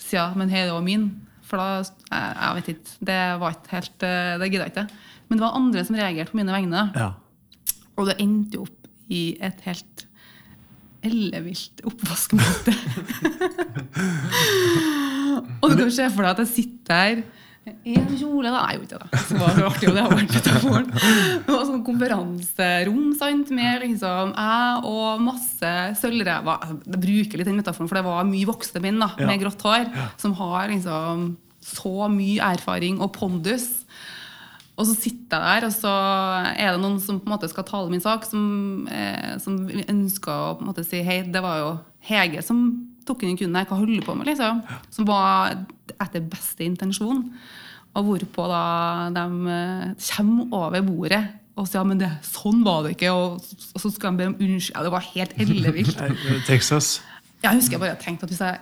[0.00, 1.10] si ja, men hei, det var min.
[1.48, 2.94] For da jeg, jeg vet ikke.
[3.10, 4.86] Det var ikke helt eh, Det gidder jeg ikke.
[5.28, 6.86] Men det var andre som reagerte på mine vegne.
[6.96, 7.10] ja.
[8.00, 10.06] Og det endte jo opp i et helt
[11.04, 12.72] ellevilt oppvaskmøte.
[15.60, 17.22] og du kan se for deg at jeg sitter der
[17.62, 18.62] en kjole da.
[18.64, 19.20] Nei, ikke det.
[19.28, 20.88] Så var det artig, og det har vært metaforen.
[20.92, 26.66] Det var sånn konferanserom sant, med liksom jeg og masse sølvrever.
[26.88, 29.86] Jeg bruker litt den metaforen, for det var mye voksne menn da, med grått hår
[30.20, 31.30] som har liksom
[31.62, 33.68] så mye erfaring og pondus.
[34.72, 35.92] Og så sitter jeg der, og så
[36.56, 40.32] er det noen som på en måte skal tale min sak, som, eh, som ønsker
[40.32, 42.64] å på en måte si hei, det var jo Hege som
[43.06, 44.26] tok inn den kunden her, hva holder du på med?
[44.30, 44.62] liksom?
[44.90, 45.54] Som var
[46.06, 47.24] etter beste intensjon.
[47.92, 48.62] Og hvorpå da
[49.12, 51.22] de eh, kommer over bordet
[51.60, 53.10] og sier ja, men det, sånn var det ikke.
[53.12, 53.42] Og,
[53.76, 54.72] og så skal de be om unnskyld.
[54.78, 55.98] Ja, det var helt ellevilt.
[56.48, 56.94] Texas.
[57.44, 58.60] Jeg husker jeg bare tenkte at hvis jeg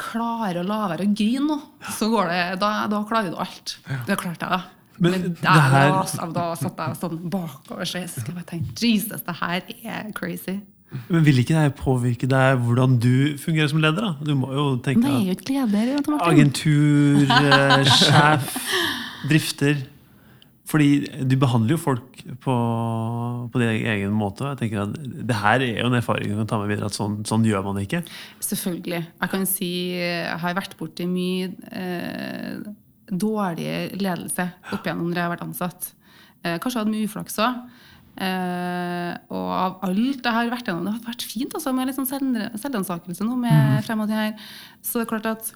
[0.00, 1.56] klarer å la være å grine nå,
[1.96, 3.76] så går det, da, da klarer du alt.
[4.08, 4.62] Det klarte jeg, da.
[4.96, 8.46] Men Men, det der, her- da, da satt jeg sånn bakover, så jeg husker jeg
[8.48, 10.54] tenkte Jesus, det her er crazy.
[11.08, 14.04] Men vil ikke det påvirke deg hvordan du fungerer som leder?
[14.06, 14.12] da?
[14.22, 15.90] Du må jo tenke Nei, jeg er jo ikke leder.
[15.96, 18.56] Jan agentur, eh, sjef,
[19.26, 19.82] drifter
[20.70, 20.88] Fordi
[21.26, 22.54] du behandler jo folk på,
[23.52, 24.46] på din egen måte.
[24.52, 26.98] Jeg tenker at Det her er jo en erfaring du kan ta med videre, at
[26.98, 28.02] sånn, sånn gjør man ikke.
[28.42, 29.02] Selvfølgelig.
[29.10, 32.66] Jeg kan si jeg har vært borti mye eh,
[33.06, 35.90] dårlig ledelse opp igjennom når jeg har vært ansatt.
[36.42, 37.60] Eh, kanskje jeg hadde mye uflaks òg.
[38.16, 41.98] Eh, og av alt jeg har vært gjennom, det har vært fint altså, med litt
[41.98, 43.36] sånn selv- selvransakelse nå.
[43.42, 44.34] med frem og til her.
[44.80, 45.50] Så det er klart at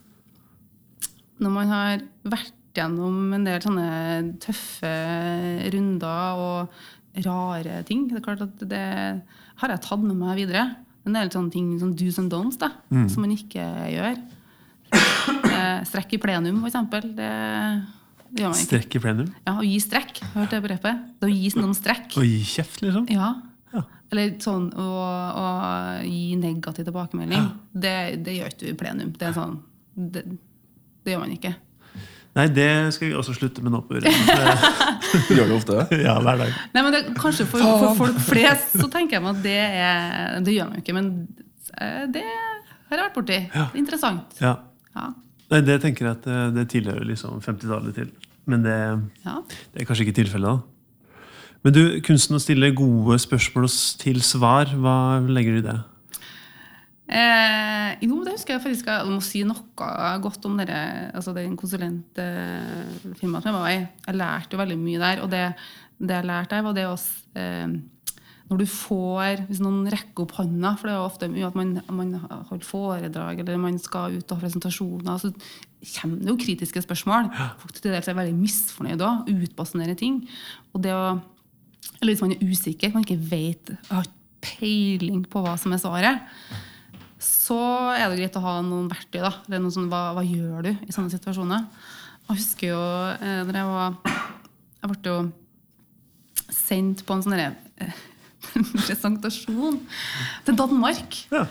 [1.40, 3.86] når man har vært gjennom en del sånne
[4.44, 4.90] tøffe
[5.72, 8.84] runder og rare ting, det er klart at det
[9.60, 10.66] har jeg tatt med meg videre.
[11.08, 12.68] En del sånne ting som do's and don'ts da,
[13.08, 13.64] som man ikke
[13.96, 14.20] gjør.
[14.92, 17.08] Eh, Strekk i plenum, for eksempel.
[17.16, 17.30] Det,
[18.36, 18.50] det.
[18.56, 19.30] Strekk i plenum.
[19.46, 20.20] Ja, Å gi strekk.
[20.34, 21.00] Hørte det begrepet?
[21.20, 22.12] Det å gi noen strekk.
[22.20, 23.06] Å gi kjeft, liksom.
[23.12, 23.32] Ja.
[23.74, 23.82] Ja.
[24.10, 24.86] Eller sånn å,
[25.38, 25.46] å
[26.02, 27.48] gi negativ tilbakemelding.
[27.72, 29.12] Det, det gjør ikke du i plenum.
[29.18, 29.58] Det er sånn
[29.94, 30.24] det,
[31.04, 31.52] det gjør man ikke.
[32.38, 34.06] Nei, det skal vi også slutte med nå på Uren.
[35.10, 35.96] Det- Gjør du ofte det?
[36.04, 36.52] Ja, hver dag.
[36.74, 40.36] Nei, men det, Kanskje for, for folk flest så tenker jeg meg at det er
[40.46, 41.08] Det gjør man jo ikke, men
[41.74, 43.38] eh, det har jeg vært borti.
[43.50, 43.64] Ja.
[43.80, 44.38] Interessant.
[44.42, 44.52] Ja.
[44.94, 45.08] Ja.
[45.50, 48.10] Nei, det tenker jeg at eh, det tilhører liksom 50-tallet til.
[48.50, 48.76] Men det,
[49.24, 49.38] ja.
[49.72, 51.20] det er kanskje ikke tilfellet, da.
[51.60, 53.66] Men du, kunsten å stille gode spørsmål
[54.00, 55.78] til svar, hva legger du i det?
[57.10, 58.88] Eh, jo, det husker jeg faktisk.
[58.88, 63.80] Jeg må si noe godt om dere, altså den konsulentfirmaet som jeg var i.
[64.06, 65.24] Jeg lærte jo veldig mye der.
[65.24, 65.44] Og det,
[65.98, 67.74] det jeg lærte der, var det å eh,
[68.50, 71.58] Når du får Hvis noen rekker opp hånda, for det er jo ofte mye at
[71.58, 72.14] man, man
[72.50, 75.30] holder foredrag eller man skal ut og ha presentasjoner, så
[75.94, 77.30] kommer det jo kritiske spørsmål.
[77.62, 79.30] Folk til dels er veldig misfornøyde òg.
[79.46, 80.24] Utbasunerer ting.
[80.74, 81.20] Og det å
[82.00, 85.80] eller hvis man er usikker, man ikke vet, har ikke peiling på hva som er
[85.82, 86.28] svaret,
[87.20, 87.58] så
[87.92, 89.20] er det greit å ha noen verktøy.
[89.20, 91.66] da, eller noe sånn, hva, hva gjør du i sånne situasjoner?
[92.30, 92.80] Jeg husker jo
[93.18, 93.96] eh, når jeg var
[94.80, 95.16] Jeg ble jo
[96.54, 97.50] sendt på en sånn derre,
[97.82, 97.98] eh,
[98.86, 99.78] presentasjon
[100.46, 101.20] til Danmark.
[101.32, 101.44] Ja.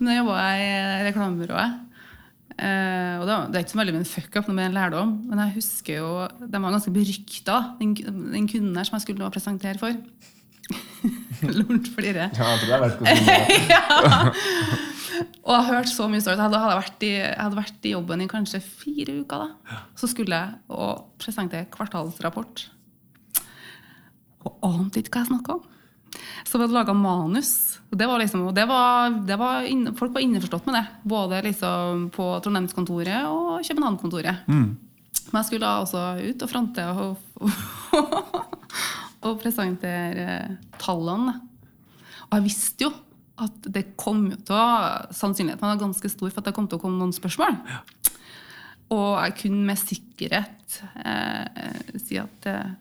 [0.00, 1.82] jobba jeg i reklamebyrået.
[2.56, 5.12] Eh, og det, det er ikke så veldig min fuck-up, men en lærdom.
[5.28, 7.94] Men jeg husker jo, de var ganske berykta, den,
[8.32, 9.92] den kunden her som jeg skulle nå presentere for.
[11.58, 12.30] Lort flirer.
[12.32, 14.30] Ja, jeg tror jeg vet hvordan det er.
[15.46, 16.40] Og jeg har hørt så mye stories.
[16.40, 19.44] Jeg hadde vært i, jeg hadde vært i jobben i kanskje fire uker.
[19.44, 19.78] da.
[19.96, 22.66] Så skulle jeg og presentere kvartalsrapport.
[24.46, 25.75] Og ante ikke hva jeg snakka om.
[26.44, 27.78] Så vi hadde laga manus.
[27.90, 29.66] Og Det var liksom, det var, det var
[29.98, 30.84] folk var innforstått med det.
[31.06, 34.46] Både liksom på Trondheimskontoret og København-kontoret.
[35.26, 37.16] Men jeg skulle da også ut og fronte og,
[39.26, 41.34] og presentere tallene.
[42.26, 42.92] Og jeg visste jo
[43.42, 44.66] at det kom til å
[45.12, 47.58] Sannsynligheten var ganske stor for at det kom til å komme noen spørsmål.
[48.94, 52.74] Og jeg kunne med sikkerhet eh, si at jeg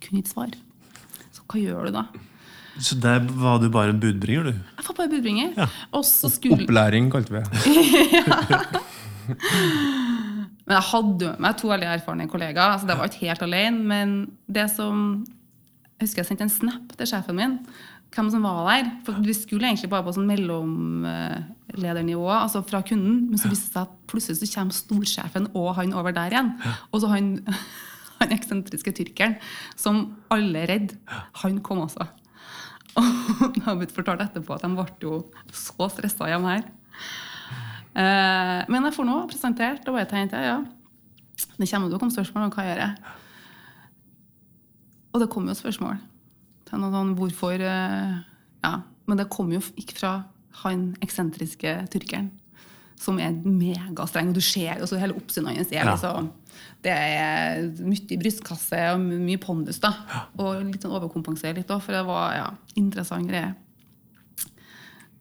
[0.00, 0.58] kunne ikke svare.
[1.34, 2.06] Så hva gjør du da?
[2.78, 4.54] Så der var du bare en budbringer, du?
[4.54, 5.48] Jeg var bare budbringer.
[5.96, 7.50] Og så skulle Opplæring, kalte vi det.
[10.70, 13.80] Men jeg hadde med meg to veldig erfarne kollegaer, så det var ikke helt alene.
[13.90, 14.10] Men
[14.46, 15.24] det som
[15.98, 17.58] Jeg husker jeg sendte en snap til sjefen min.
[18.14, 18.86] Hvem som var der.
[19.04, 23.26] For vi skulle egentlig bare på sånn mellomledernivå, altså fra kunden.
[23.28, 26.50] Men så viste det seg at plutselig så kommer storsjefen og han over der igjen.
[26.90, 27.26] Og så han,
[28.22, 29.36] han eksentriske tyrkeren,
[29.76, 29.94] som
[30.32, 30.96] alle er redd,
[31.42, 32.04] han kom også.
[32.98, 35.20] Og det har blitt fortalt etterpå at de ble jo
[35.54, 36.64] så stressa hjemme her.
[37.90, 40.58] Eh, men jeg får nå presentert, og bare tenkte ja,
[41.58, 43.14] det kommer til å komme spørsmål om hva jeg gjør.
[45.10, 45.96] Og det kom jo spørsmål.
[46.70, 48.18] Sånn, hvorfor eh,
[48.62, 48.74] Ja,
[49.08, 50.12] men det kom jo ikke fra
[50.62, 52.28] han eksentriske tyrkeren.
[53.00, 55.94] Som er megastreng, og du ser jo så hele oppsynet hans er Ja.
[55.94, 56.28] liksom
[56.84, 59.92] Det er mye brystkasse og mye pondus, da.
[60.40, 62.46] Og litt sånn overkompensere litt òg, for det var ja,
[62.80, 63.52] interessant greie.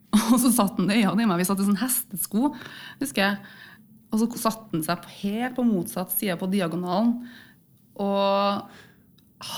[0.31, 1.41] Og så satt han i øynene i meg.
[1.41, 2.53] Vi satt i sånn hestesko,
[3.01, 3.57] husker jeg.
[4.09, 7.19] Og så satte han seg helt på motsatt side på diagonalen.
[7.99, 8.63] Og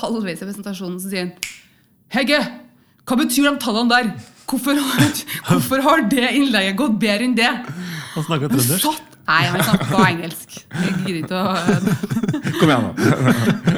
[0.00, 1.36] halvveis i presentasjonen så sier han
[2.12, 2.42] Hegge,
[3.08, 4.10] hva betyr de tallene der?
[4.50, 7.48] Hvorfor har, hvorfor har det innlegget gått bedre enn det?
[8.12, 9.11] Han snakka trøndersk.
[9.26, 10.56] Nei, han snakket på engelsk.
[10.72, 11.52] Jeg gidder ikke å
[12.60, 13.76] Kom igjen, da.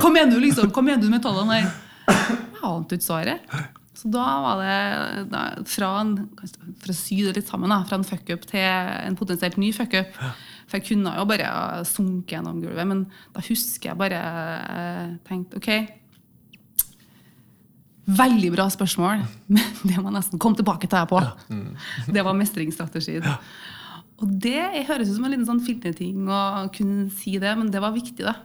[0.00, 0.68] Hva mener du liksom?
[0.74, 1.72] Hva mener du med tallene der?
[2.08, 3.54] Jeg ante ikke svaret.
[3.94, 6.14] Så da var det da, fra en,
[6.82, 10.16] For å sy det litt sammen, da, fra en fuckup til en potensielt ny fuckup.
[10.68, 11.50] For jeg kunne jo bare
[11.88, 14.22] sunke gjennom gulvet, men da husker jeg bare
[15.28, 16.00] tenkt, tenkte OK.
[18.04, 19.22] Veldig bra spørsmål,
[19.54, 21.22] men det må jeg nesten komme tilbake til deg på.
[22.12, 23.24] Det var mestringsstrategien.
[24.22, 26.40] Og det høres ut som en liten sånn filterting å
[26.74, 28.36] kunne si det, men det var viktig, da.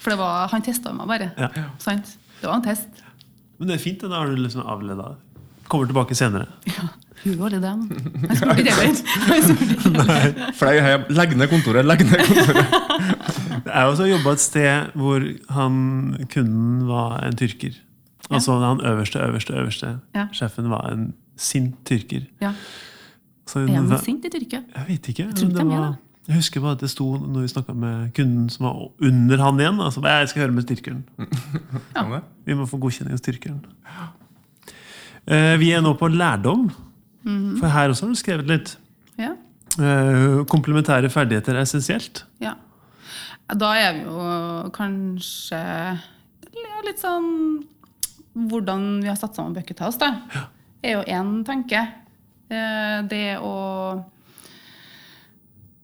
[0.00, 1.30] For det var, han testa meg bare.
[1.38, 1.68] Ja.
[1.82, 2.16] Sant?
[2.40, 2.88] Det var en test.
[3.60, 4.00] Men det er fint.
[4.02, 5.12] Da har du liksom avleda.
[5.70, 6.48] Kommer tilbake senere.
[6.66, 6.88] Ja,
[7.22, 7.60] Hun var det.
[7.62, 7.82] han.
[8.24, 10.54] Jeg spurte ikke heller.
[10.56, 11.04] Fløy hjem.
[11.12, 12.76] Legg ned kontoret, legg ned kontoret.
[13.66, 15.74] Jeg har også jobba et sted hvor han,
[16.32, 17.76] kunden var en tyrker.
[18.30, 19.90] Altså han øverste, øverste, øverste.
[20.16, 20.24] Ja.
[20.32, 22.24] Sjefen var en sint tyrker.
[22.40, 22.54] Ja.
[23.50, 24.62] Så Er han sint i Tyrkia?
[24.76, 25.26] jeg vet ikke.
[25.26, 25.96] Jeg, det var,
[26.28, 28.76] jeg husker bare at det sto når vi snakka med kunden som var
[29.08, 29.80] under han igjen.
[29.82, 31.02] Altså, jeg skal høre med styrkeren.
[31.96, 32.20] ja.
[32.46, 33.60] Vi må få godkjenning av styrkeren.
[35.26, 36.68] Eh, vi er nå på lærdom.
[37.26, 37.58] Mhm.
[37.60, 38.76] For her også har du skrevet litt.
[39.20, 39.34] Ja.
[39.80, 42.24] Eh, komplementære ferdigheter er essensielt.
[42.40, 42.54] ja.
[43.50, 45.58] Da er vi jo kanskje
[46.86, 47.26] litt sånn
[48.50, 50.12] Hvordan vi har satt sammen Bucket House, da,
[50.86, 51.80] er jo én tanke.
[52.50, 54.04] Eh, Det å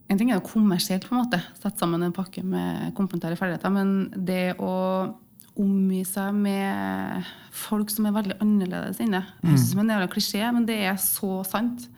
[0.09, 3.73] En ting er jo kommersielt, på en måte, sette sammen en pakke med komplementære ferdigheter.
[3.75, 5.15] Men det å
[5.59, 9.25] omgi seg med folk som er veldig annerledes inne.
[9.41, 11.89] Det høres ut som en jævla klisjé, men det er så sant.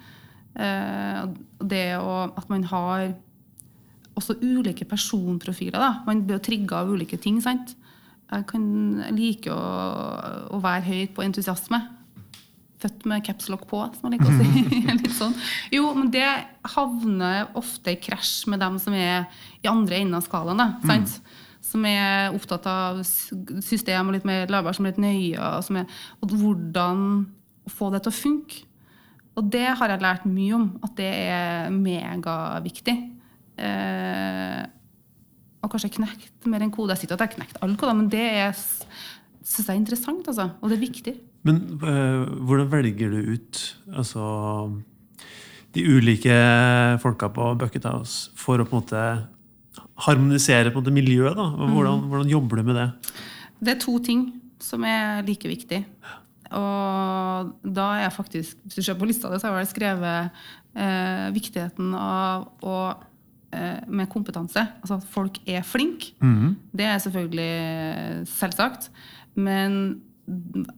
[0.57, 1.27] Eh,
[1.61, 3.13] Det å, at man har
[4.17, 5.77] også ulike personprofiler.
[5.79, 6.03] Da.
[6.07, 7.43] Man blir trigga av ulike ting.
[7.43, 7.75] sant?
[8.33, 9.61] Jeg kan like å,
[10.57, 11.83] å være høyt på entusiasme.
[12.83, 14.79] Født med capslock på, som jeg liker å si.
[15.01, 15.35] Litt sånn.
[15.75, 16.27] Jo, men det
[16.75, 19.27] havner ofte i krasj med dem som er
[19.63, 20.63] i andre enden av skalaen.
[20.85, 21.09] Mm.
[21.69, 25.35] Som er opptatt av system og litt mer lavere, som er litt nøye.
[25.37, 27.05] Og, som er, og hvordan
[27.69, 28.65] få det til å funke.
[29.39, 32.97] Og det har jeg lært mye om, at det er megaviktig.
[33.59, 34.63] Eh,
[35.63, 36.95] og kanskje knekt mer enn kode.
[36.95, 40.31] Jeg sier ikke at jeg har knekt alle koder, men det syns jeg er interessant,
[40.31, 40.49] altså.
[40.59, 41.15] Og det er viktig.
[41.47, 43.61] Men eh, hvordan velger du ut
[43.95, 44.25] altså,
[45.77, 46.35] de ulike
[47.03, 49.05] folka på Bucket House for å på en måte
[50.07, 51.37] harmonisere på en måte miljøet?
[51.39, 51.49] da?
[51.55, 52.89] Hvordan, Hvordan, hvordan jobber du med det?
[53.59, 54.29] Det er to ting
[54.63, 55.83] som er like viktig.
[56.55, 60.41] Og da er jeg faktisk, hvis du ser på lista di, så har jeg skrevet
[60.79, 62.79] eh, viktigheten av å
[63.53, 64.65] eh, med kompetanse.
[64.81, 66.15] Altså at folk er flinke.
[66.73, 68.89] Det er selvfølgelig selvsagt.
[69.39, 70.01] Men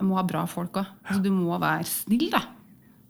[0.01, 0.89] må ha bra folk òg.
[1.05, 2.43] Altså, du må være snill, da.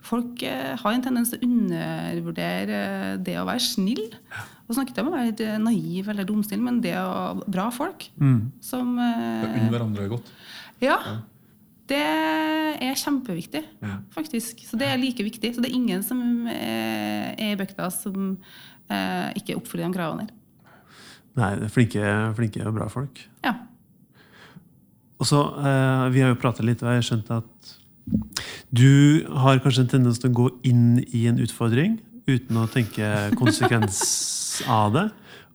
[0.01, 4.07] Folk eh, har en tendens til å undervurdere det å være snill.
[4.71, 8.07] Og snakker om å være litt, eh, naiv eller dumsnill, men det å bra folk
[8.65, 10.33] som eh, Unne hverandre godt.
[10.85, 10.97] ja.
[11.91, 13.65] Det er kjempeviktig,
[14.15, 14.61] faktisk.
[14.63, 15.49] Så det er like viktig.
[15.57, 18.37] Så det er ingen som eh, er i bøkta som
[18.87, 20.37] eh, ikke oppfyller de kravene der.
[21.41, 23.19] Nei, det er flinke, flinke og bra folk.
[23.43, 23.57] Ja.
[25.21, 27.77] Og så, eh, Vi har jo pratet litt, og jeg har skjønt at
[28.75, 33.31] du har kanskje en tendens til å gå inn i en utfordring uten å tenke
[33.39, 34.01] konsekvens
[34.81, 35.07] av det.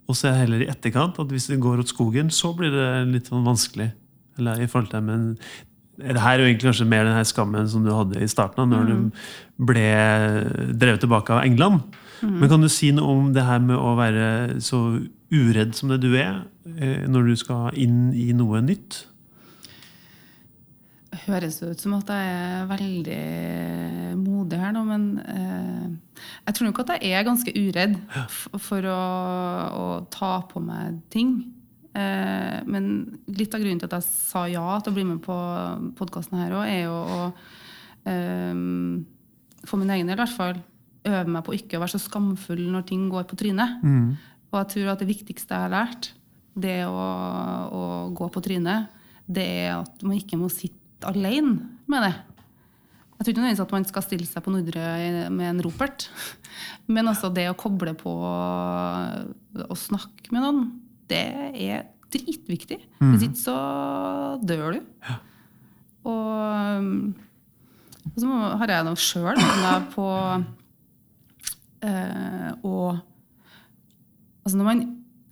[0.07, 2.72] Og så er jeg heller i etterkant at hvis det går åt skogen, så blir
[2.72, 3.89] det litt sånn vanskelig.
[4.38, 5.28] Eller i forhold til, men
[5.97, 8.61] det her er jo egentlig kanskje mer den her skammen som du hadde i starten,
[8.61, 9.88] av, når du ble
[10.76, 11.82] drevet tilbake av England.
[12.26, 14.82] Men kan du si noe om det her med å være så
[15.34, 16.43] uredd som det du er,
[16.78, 19.05] eh, når du skal inn i noe nytt?
[21.26, 23.20] Høres ut som at jeg er veldig
[24.20, 27.97] modig her nå, men eh, jeg tror nok at jeg er ganske uredd
[28.61, 29.01] for å,
[29.76, 31.38] å ta på meg ting.
[31.95, 32.91] Eh, men
[33.32, 35.39] litt av grunnen til at jeg sa ja til å bli med på
[35.99, 37.20] podkasten her òg, er jo å
[38.11, 38.53] eh,
[39.66, 40.61] for min egen del i hvert fall
[41.05, 43.82] øve meg på ikke å være så skamfull når ting går på trynet.
[44.51, 46.13] Og jeg tror at det viktigste jeg har lært,
[46.55, 47.84] det å, å
[48.16, 48.93] gå på trynet,
[49.26, 52.14] det er at man ikke må sitte alene med det.
[53.16, 54.88] Jeg tror ikke nødvendigvis at man skal stille seg på Nordre
[55.32, 56.10] med en ropert.
[56.93, 60.66] Men altså det å koble på og snakke med noen,
[61.10, 62.82] det er dritviktig.
[62.99, 63.56] Hvis ikke så
[64.43, 64.82] dør du.
[66.06, 66.91] Og,
[68.12, 69.41] og så har jeg nå sjøl
[69.95, 70.10] på
[71.86, 72.78] eh, å
[74.45, 74.82] Altså når man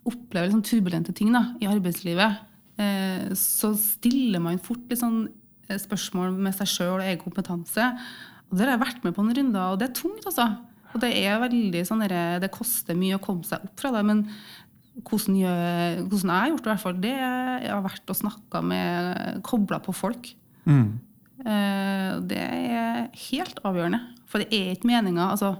[0.10, 2.40] opplever liksom turbulente ting da, i arbeidslivet,
[2.82, 5.28] eh, så stiller man fort litt sånn
[5.70, 7.88] spørsmål med seg sjøl og egen kompetanse.
[8.49, 10.49] Og det har jeg vært med på noen runder, og det er tungt, altså.
[10.93, 14.03] Og det er veldig sånn derre- Det koster mye å komme seg opp fra det,
[14.05, 14.28] men
[15.01, 17.16] hvordan, gjør, hvordan jeg har gjort det, i hvert fall, det
[17.72, 20.36] har vært å snakke med Kobla på folk.
[20.70, 20.99] Mm.
[22.30, 23.99] Det er helt avgjørende.
[24.30, 25.57] For det er ikke meninga altså,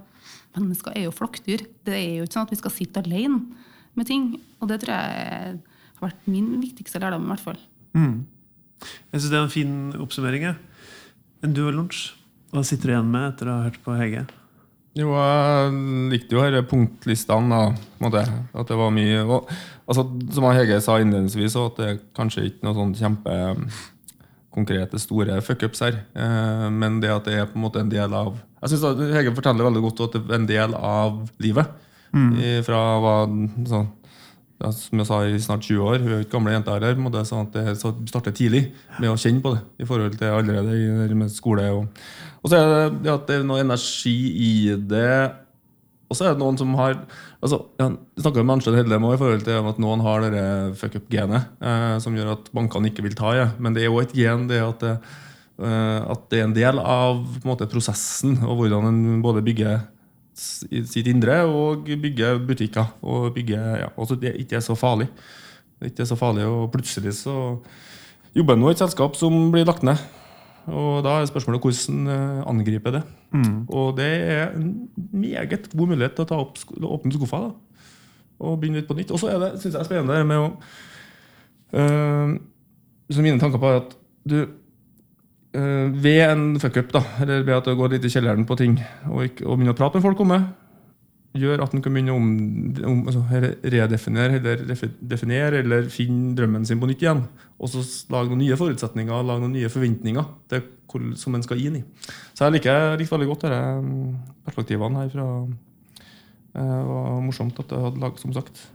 [0.54, 1.64] Mennesker er jo flokkdyr.
[1.84, 3.40] Det er jo ikke sånn at vi skal sitte alene
[3.98, 4.40] med ting.
[4.62, 5.58] Og det tror jeg
[5.98, 7.26] har vært min viktigste lærdom.
[7.26, 7.58] i hvert fall.
[9.12, 10.48] Jeg synes det er en fin oppsummering.
[10.52, 10.62] En
[11.42, 12.14] Men du og lunsj,
[12.54, 14.26] hva sitter du igjen med etter å ha hørt på Hege?
[14.94, 15.72] Jo, jeg
[16.12, 17.50] likte jo disse punktlistene.
[17.50, 18.22] da, måte,
[18.54, 19.50] At det var mye og,
[19.88, 20.06] altså,
[20.36, 23.38] Som Hege sa innledningsvis, så at det kanskje ikke noe sånn kjempe
[24.54, 26.04] konkrete, store fuckups her.
[26.14, 29.02] Eh, men det at det er på en måte en del av Jeg synes at
[29.18, 31.74] Hege forteller veldig godt at det er en del av livet.
[32.14, 33.14] I, fra hva
[33.66, 33.88] sånn,
[34.72, 36.02] Som jeg sa, i snart 20 år.
[36.04, 36.96] Hun er ikke gamle jenta her.
[36.96, 38.66] men det er sånn at så starter tidlig
[39.00, 39.64] med å kjenne på det.
[39.84, 41.66] I forhold til allerede med skole.
[41.76, 42.04] Og,
[42.42, 45.34] og så er det at det er noe energi i det.
[46.14, 46.94] Og så er det noen som har
[47.42, 50.48] altså, Jeg snakka med Arnstein Hedlem i forhold til at noen har det
[50.78, 53.48] fuck up-genet, eh, som gjør at bankene ikke vil ta i.
[53.58, 55.22] Men det er jo et gen det at eh,
[55.64, 59.84] at det er en del av en måte, prosessen, og hvordan en både bygger
[60.36, 62.94] sitt indre og bygge butikker.
[63.02, 65.10] Og bygge, ja, også det ikke er så farlig.
[65.80, 67.36] Det ikke er så farlig, og plutselig så
[68.36, 70.00] jobber nå i et selskap som blir lagt ned.
[70.72, 73.04] Og da er spørsmålet hvordan angriper angripe det.
[73.68, 77.52] Og det er en meget god mulighet til å ta opp, åpne skuffa da,
[78.40, 79.12] og begynne litt på nytt.
[79.12, 80.48] Og så er det synes jeg, spennende med å
[81.74, 82.38] øh,
[83.12, 83.96] så Mine tanker på er at
[84.30, 84.38] du
[85.54, 88.80] ved en fuckup, eller ved at det går litt i kjelleren på ting
[89.12, 90.40] og, ikke, og begynner å prate med folk om det,
[91.34, 92.28] gjør at en kan begynne å om,
[92.90, 93.24] om, altså,
[93.74, 97.24] redefinere eller definere eller finne drømmen sin på nytt igjen.
[97.58, 97.82] Og så
[98.14, 101.84] lage noen nye forutsetninger lage noen nye forventninger til hvor, som en skal inn i.
[102.38, 104.10] Så jeg liker, jeg likte veldig godt disse mm,
[104.46, 108.66] perspektivene her fra eh, Det var morsomt at jeg hadde laget, som sagt.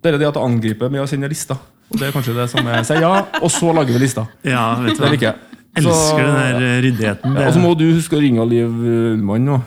[0.00, 1.60] Det er det at jeg angriper med å sende lister.
[1.92, 3.12] Og det er kanskje det som jeg sier ja,
[3.42, 4.24] og så lager vi lista.
[4.46, 5.55] Ja, vet du Det liker jeg.
[5.76, 7.36] Elsker den der eh, ryddigheten.
[7.36, 9.58] Ja, og så må du huske å ringe Liv Ullmann nå.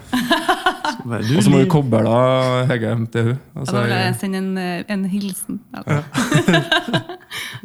[1.09, 3.37] Du, Og så må du koble av Hege til hun.
[3.55, 5.59] Og Ja, så da vil er- jeg sende en, eh, en hilsen.
[5.73, 6.01] Ja.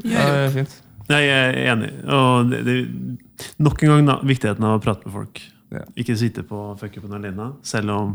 [0.05, 0.77] Ja, det er fint.
[1.11, 1.91] Nei, jeg er enig.
[2.09, 2.77] Og det, det,
[3.61, 5.43] nok en gang da, viktigheten av å prate med folk.
[5.75, 5.83] Ja.
[5.99, 7.51] Ikke sitte på fuckupen alene.
[7.67, 8.15] Selv om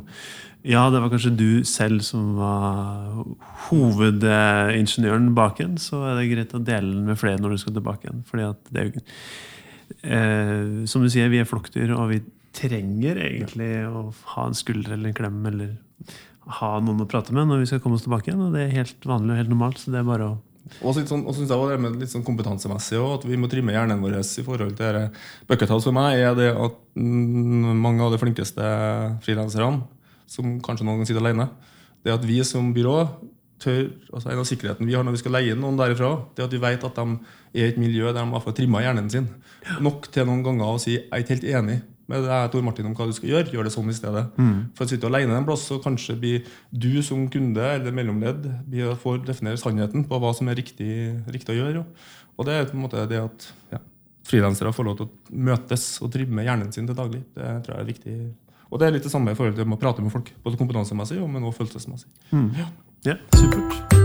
[0.65, 3.13] ja, det var kanskje du selv som var
[3.69, 7.75] hovedingeniøren bak en, så er det greit å dele den med flere når du skal
[7.77, 8.23] tilbake igjen.
[8.27, 9.03] Fordi at det er jo
[10.03, 12.21] eh, Som du sier, vi er flokkdyr, og vi
[12.55, 15.75] trenger egentlig å ha en skulder eller en klem eller
[16.59, 18.45] ha noen å prate med når vi skal komme oss tilbake igjen.
[18.47, 20.37] Og det er helt vanlig og helt normalt, så det er bare å
[20.85, 23.73] Og så sånn, synes jeg det med litt sånn kompetansemessig også, at vi må trimme
[23.73, 25.23] hjernen vår i forhold til dette.
[25.49, 28.69] Bucket House for meg er det at mm, mange av de flinkeste
[29.25, 29.81] frilanserne,
[30.29, 31.49] som kanskje noen ganger sitter alene,
[32.05, 32.99] det at vi som byrå
[33.59, 36.45] tør, altså En av sikkerheten vi har når vi skal leie inn noen derifra, det
[36.45, 37.17] at vi vet at de
[37.51, 39.27] er i et miljø der de har trimma hjernen sin.
[39.83, 42.87] Nok til noen ganger å si 'jeg er ikke helt enig' med deg, Tor Martin,
[42.89, 43.51] om hva du skal gjøre.
[43.53, 44.25] Gjør det sånn i stedet.
[44.77, 48.95] For å sitte alene en plass, så kanskje blir du som kunde eller mellomledd blir,
[48.95, 50.89] får definere sannheten på hva som er riktig,
[51.29, 51.85] riktig å gjøre.
[52.37, 53.81] Og det er på en måte det at ja,
[54.25, 57.21] frilansere får lov til å møtes og trimme hjernen sin til daglig.
[57.35, 58.17] Det tror jeg er viktig.
[58.71, 61.21] Og det er litt det samme i forhold til å prate med folk, både kompetansemessig
[61.21, 62.09] og men også følelsesmessig.
[63.05, 63.98] Ja, supert.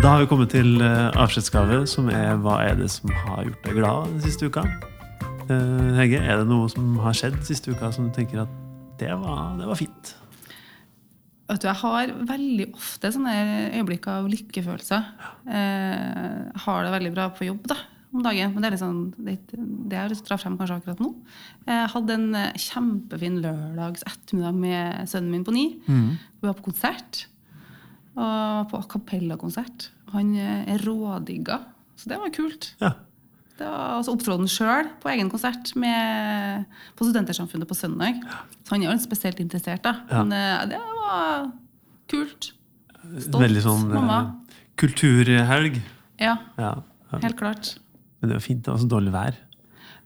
[0.00, 3.66] Da har vi kommet til eh, avskjedsgave, som er hva er det som har gjort
[3.66, 4.62] deg glad den siste uka?
[5.50, 8.54] Eh, Hege, er det noe som har skjedd siste uka som du tenker at
[9.00, 10.14] det var, det var fint?
[11.50, 13.34] Vet du, jeg har veldig ofte sånne
[13.76, 15.00] øyeblikk av lykkefølelse.
[15.50, 17.76] Eh, Jeg har det veldig bra på jobb da,
[18.14, 20.40] om dagen, men det er litt sånn, det, det har jeg lyst til å dra
[20.40, 21.10] frem kanskje akkurat nå.
[21.68, 25.66] Jeg hadde en eh, kjempefin lørdags ettermiddag med sønnen min på ni.
[25.90, 27.26] Vi var på konsert,
[28.20, 29.88] og på a cappella-konsert.
[30.14, 31.60] Han eh, er rådigga,
[31.96, 32.74] så det var kult.
[32.82, 32.92] Ja.
[33.60, 36.64] Det var altså opptråden sjøl på egen konsert med,
[36.96, 38.16] på Studentersamfunnet på søndag.
[38.64, 39.96] Så han er jo litt spesielt interessert, da.
[40.08, 40.22] Ja.
[40.24, 41.50] Men eh, det var
[42.10, 42.52] kult.
[43.20, 44.20] Stolt Veldig sånn eh, mamma.
[44.80, 45.76] kulturhelg.
[46.20, 46.72] Ja, Ja.
[47.20, 47.74] helt klart.
[48.20, 49.36] Men det var fint, det var så dårlig vær.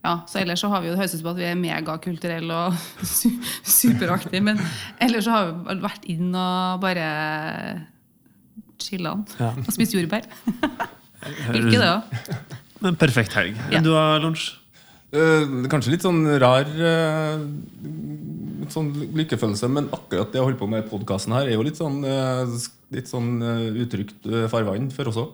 [0.05, 2.53] Ja, så ellers så har vi jo det høres ut som at vi er megakulturelle
[2.67, 2.75] og
[3.79, 4.43] superaktige.
[4.45, 4.59] Men
[5.01, 7.07] ellers så har vi vært inn og bare
[8.81, 9.51] chilla Ja.
[9.55, 10.27] og spist jordbær.
[11.55, 12.19] Ikke det òg.
[12.85, 13.57] En perfekt helg.
[13.73, 13.79] Ja.
[13.81, 14.51] Du har lunsj?
[15.15, 17.37] Eh, kanskje litt sånn rar eh,
[18.61, 21.63] litt sånn lykkefølelse, men akkurat det å holde på med i podkasten her er jo
[21.65, 22.55] litt sånn, eh,
[22.95, 25.31] litt sånn eh, utrygt eh, farvann for oss òg.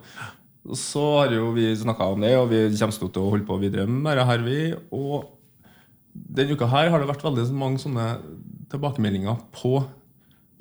[0.77, 3.87] Så har jo vi snakka om det, og vi kommer til å holde på videre
[3.89, 4.59] med det her, vi.
[4.93, 5.25] Og
[6.13, 8.11] denne uka her har det vært veldig mange sånne
[8.69, 9.79] tilbakemeldinger på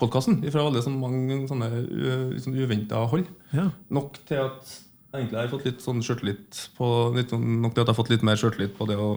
[0.00, 0.40] podkasten.
[0.50, 3.28] Fra veldig sånn mange sånne uh, sånn uventa hold.
[3.54, 3.68] Ja.
[3.92, 4.74] Nok til at
[5.14, 8.00] egentlig jeg har fått litt sånn sjøltillit på litt, sånn- Nok til at jeg har
[8.02, 9.12] fått litt mer sjøltillit på det å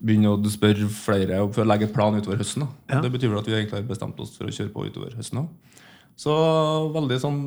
[0.00, 2.64] begynne å spørre flere og legge et plan utover høsten.
[2.64, 2.96] Da.
[2.96, 3.02] Ja.
[3.04, 5.42] Det betyr vel at vi egentlig har bestemt oss for å kjøre på utover høsten
[5.42, 5.76] òg.
[6.20, 6.32] Så
[6.92, 7.38] veldig sånn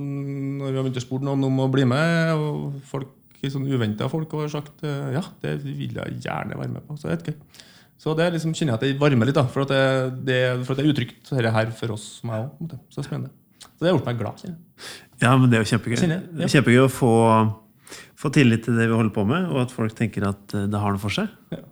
[0.60, 3.20] når vi har begynt å spørre noen om å bli med, og folk
[3.52, 6.96] sånn uventa folk har sagt eh, ja, det vil jeg gjerne være med på.
[6.96, 7.64] Så det er gøy.
[8.04, 9.84] Så det er liksom, kjenner jeg at det varmer litt, da, for at det,
[10.28, 12.74] det, for at det er utrygt dette her for oss som er òg.
[12.92, 13.32] Så det er spennende.
[13.64, 14.42] Så det har gjort meg glad.
[14.42, 14.90] kjenner jeg.
[15.24, 16.00] Ja, men det er jo kjempegøy.
[16.02, 16.26] Kjenner ja.
[16.36, 17.12] Det er Kjempegøy å få,
[18.20, 20.82] få tillit til det vi holder på med, og at folk tenker at eh, det
[20.84, 21.32] har noe for seg.
[21.56, 21.64] Ja.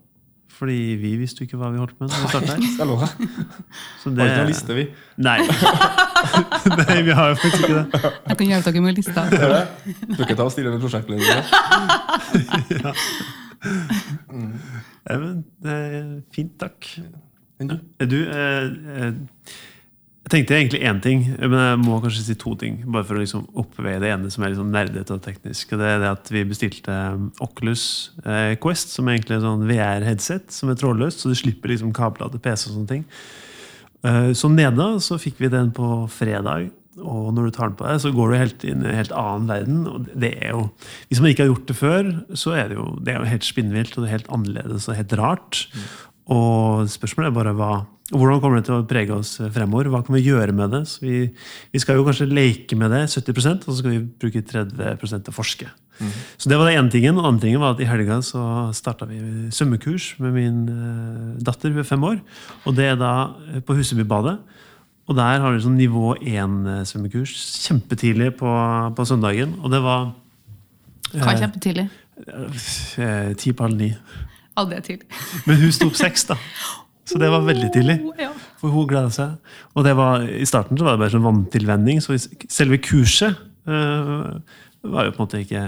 [0.61, 2.61] Fordi vi visste jo ikke hva vi holdt med når vi starta her.
[2.61, 3.11] Nei, jeg lover.
[3.99, 4.21] Så det...
[4.21, 4.83] Har ikke noen liste, vi.
[5.25, 5.37] Nei.
[6.85, 8.01] Nei, vi har jo faktisk ikke det.
[8.29, 9.25] Jeg kan hjelpe dere med lista.
[9.25, 11.43] Du kan ta og stille med prosjektleder.
[13.61, 14.53] Ja, men,
[15.05, 16.87] det er fint, takk.
[17.61, 17.77] Enn du?
[18.01, 18.65] Er Du, eh,
[19.01, 19.13] eh,
[20.21, 22.83] jeg tenkte egentlig én ting, men jeg må kanskje si to ting.
[22.85, 25.73] Bare for å liksom oppveie det ene som er liksom nerdete og teknisk.
[25.73, 26.97] Og det er det at vi bestilte
[27.41, 27.85] Oculus
[28.23, 31.91] eh, Quest, som er egentlig en sånn VR-headset som er trådløst, så du slipper liksom
[31.97, 33.07] kabler til PC og sånne ting.
[34.05, 36.69] Eh, så nede så fikk vi den på fredag.
[37.01, 39.15] Og når du tar den på deg, så går du helt inn i en helt
[39.17, 39.81] annen verden.
[39.87, 40.69] og det er jo,
[41.09, 43.47] Hvis man ikke har gjort det før, så er det jo, det er jo helt
[43.47, 45.65] spinnvilt og det er helt annerledes og helt rart.
[46.31, 47.71] Og spørsmålet er bare hva,
[48.11, 49.89] hvordan kommer det til å prege oss fremover?
[49.91, 50.83] Hva kan vi gjøre med det?
[50.87, 51.27] Så vi,
[51.71, 55.31] vi skal jo kanskje leke med det 70% og så skal vi bruke 30 til
[55.31, 55.69] å forske.
[56.37, 57.19] Så det var det ene tingen.
[57.19, 58.43] Og andre tingen var at i helga så
[58.75, 59.19] starta vi
[59.53, 62.19] svømmekurs med min eh, datter, hun er fem år.
[62.65, 63.13] Og det er da
[63.51, 64.37] eh, på Husebybadet.
[65.11, 67.33] Og der har vi sånn nivå 1-svømmekurs
[67.65, 68.51] kjempetidlig på,
[68.95, 69.57] på søndagen.
[69.59, 70.13] Og det var
[71.11, 71.89] Hva er kjempetidlig?
[73.01, 73.89] eh, ti på halv ni.
[74.61, 75.09] Aldri tidlig.
[75.49, 76.37] Men hun sto opp seks, da.
[77.07, 77.97] Så det var veldig tidlig.
[78.07, 78.39] Oh.
[78.61, 79.35] For hun gleda seg.
[79.75, 81.99] Og det var, i starten så var det bare sånn vanntilvenning.
[82.03, 82.15] Så
[82.47, 83.35] selve kurset
[83.67, 84.37] øh,
[84.87, 85.65] var jo på en måte ikke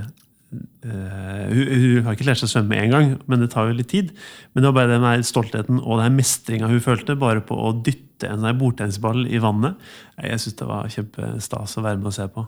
[0.53, 3.77] øh, hun, hun har ikke lært seg å svømme en gang, men det tar jo
[3.77, 4.13] litt tid.
[4.53, 8.29] Men det var bare den stoltheten og den mestringa hun følte bare på å dytte
[8.29, 9.79] en sånn bordtennisball i vannet.
[10.21, 12.45] Jeg syns det var kjempestas å være med og se på.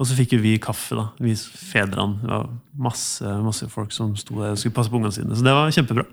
[0.00, 1.10] Og så fikk jo vi kaffe, da.
[1.20, 2.22] Vi fedrene.
[2.22, 2.48] Det var
[2.88, 5.36] masse, masse folk som sto der og skulle passe på ungene sine.
[5.36, 6.08] Så det var kjempebra.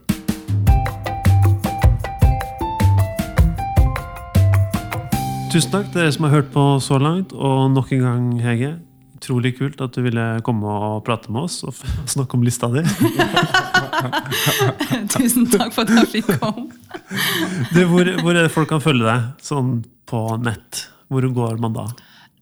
[5.48, 7.32] Tusen takk til dere som har hørt på så langt.
[7.32, 8.74] Og nok en gang, Hege,
[9.18, 11.76] utrolig kult at du ville komme og prate med oss og
[12.14, 12.84] snakke om lista di.
[15.14, 16.70] Tusen takk for at jeg fikk komme.
[17.74, 20.88] Du, hvor, hvor er det folk kan følge deg sånn på nett?
[21.08, 21.86] Hvor går man da?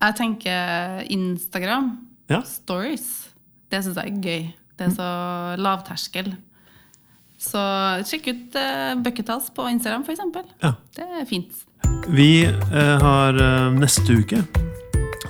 [0.01, 1.91] Jeg tenker Instagram.
[2.31, 2.41] Ja.
[2.47, 3.05] Stories.
[3.69, 4.47] Det syns jeg er gøy.
[4.75, 5.09] Det er så
[5.61, 6.33] lavterskel.
[7.45, 7.61] Så
[8.09, 10.23] sjekk ut uh, Buckethouse på Instagram, f.eks.
[10.63, 10.73] Ja.
[10.97, 11.65] Det er fint.
[12.09, 14.41] Vi uh, har uh, neste uke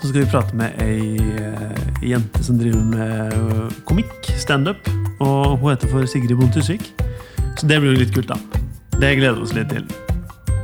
[0.05, 4.77] så skal vi prate med ei eh, jente som driver med eh, komikk, standup.
[5.17, 6.93] Og hun heter for Sigrid Bonde Tusvik.
[7.57, 8.37] Så det blir jo litt kult, da.
[8.99, 9.81] Det gleder vi oss litt til.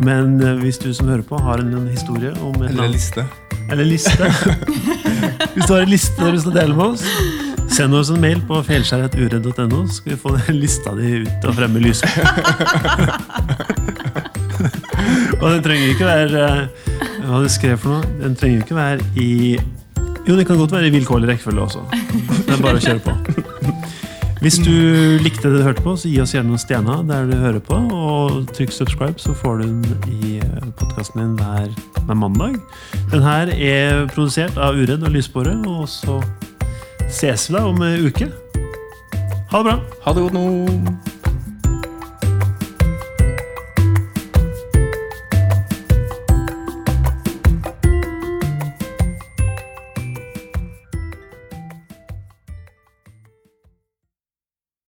[0.05, 2.93] Men eh, hvis du som hører på, har en, en historie om et Eller en
[2.93, 3.25] liste.
[3.71, 4.29] Eller liste.
[5.55, 7.03] Hvis du har en liste du å dele med oss,
[7.71, 11.79] send oss en mail på feilskjær.uredd.no, så skal vi få lista di ut og fremme
[11.81, 12.09] lyset.
[15.41, 16.41] og den trenger ikke være
[17.31, 18.07] Hva du skrev for noe?
[18.19, 19.55] Den trenger ikke være i
[20.27, 21.85] Jo, den kan godt være i vilkårlig rekkefølge også.
[21.87, 23.13] Det er bare å kjøre på.
[24.41, 24.73] Hvis du
[25.23, 27.77] likte det du hørte på, så gi oss gjerne noen stjerner der du hører på.
[27.95, 30.41] Og trykk subscribe, så får du den i
[30.75, 31.71] podkasten din hver,
[32.01, 32.59] hver mandag.
[33.13, 36.19] Den her er produsert av Uredd og Lysbåre, og så
[37.07, 38.27] ses vi da om en uke.
[39.53, 39.79] Ha det bra.
[40.03, 40.45] Ha det godt nå.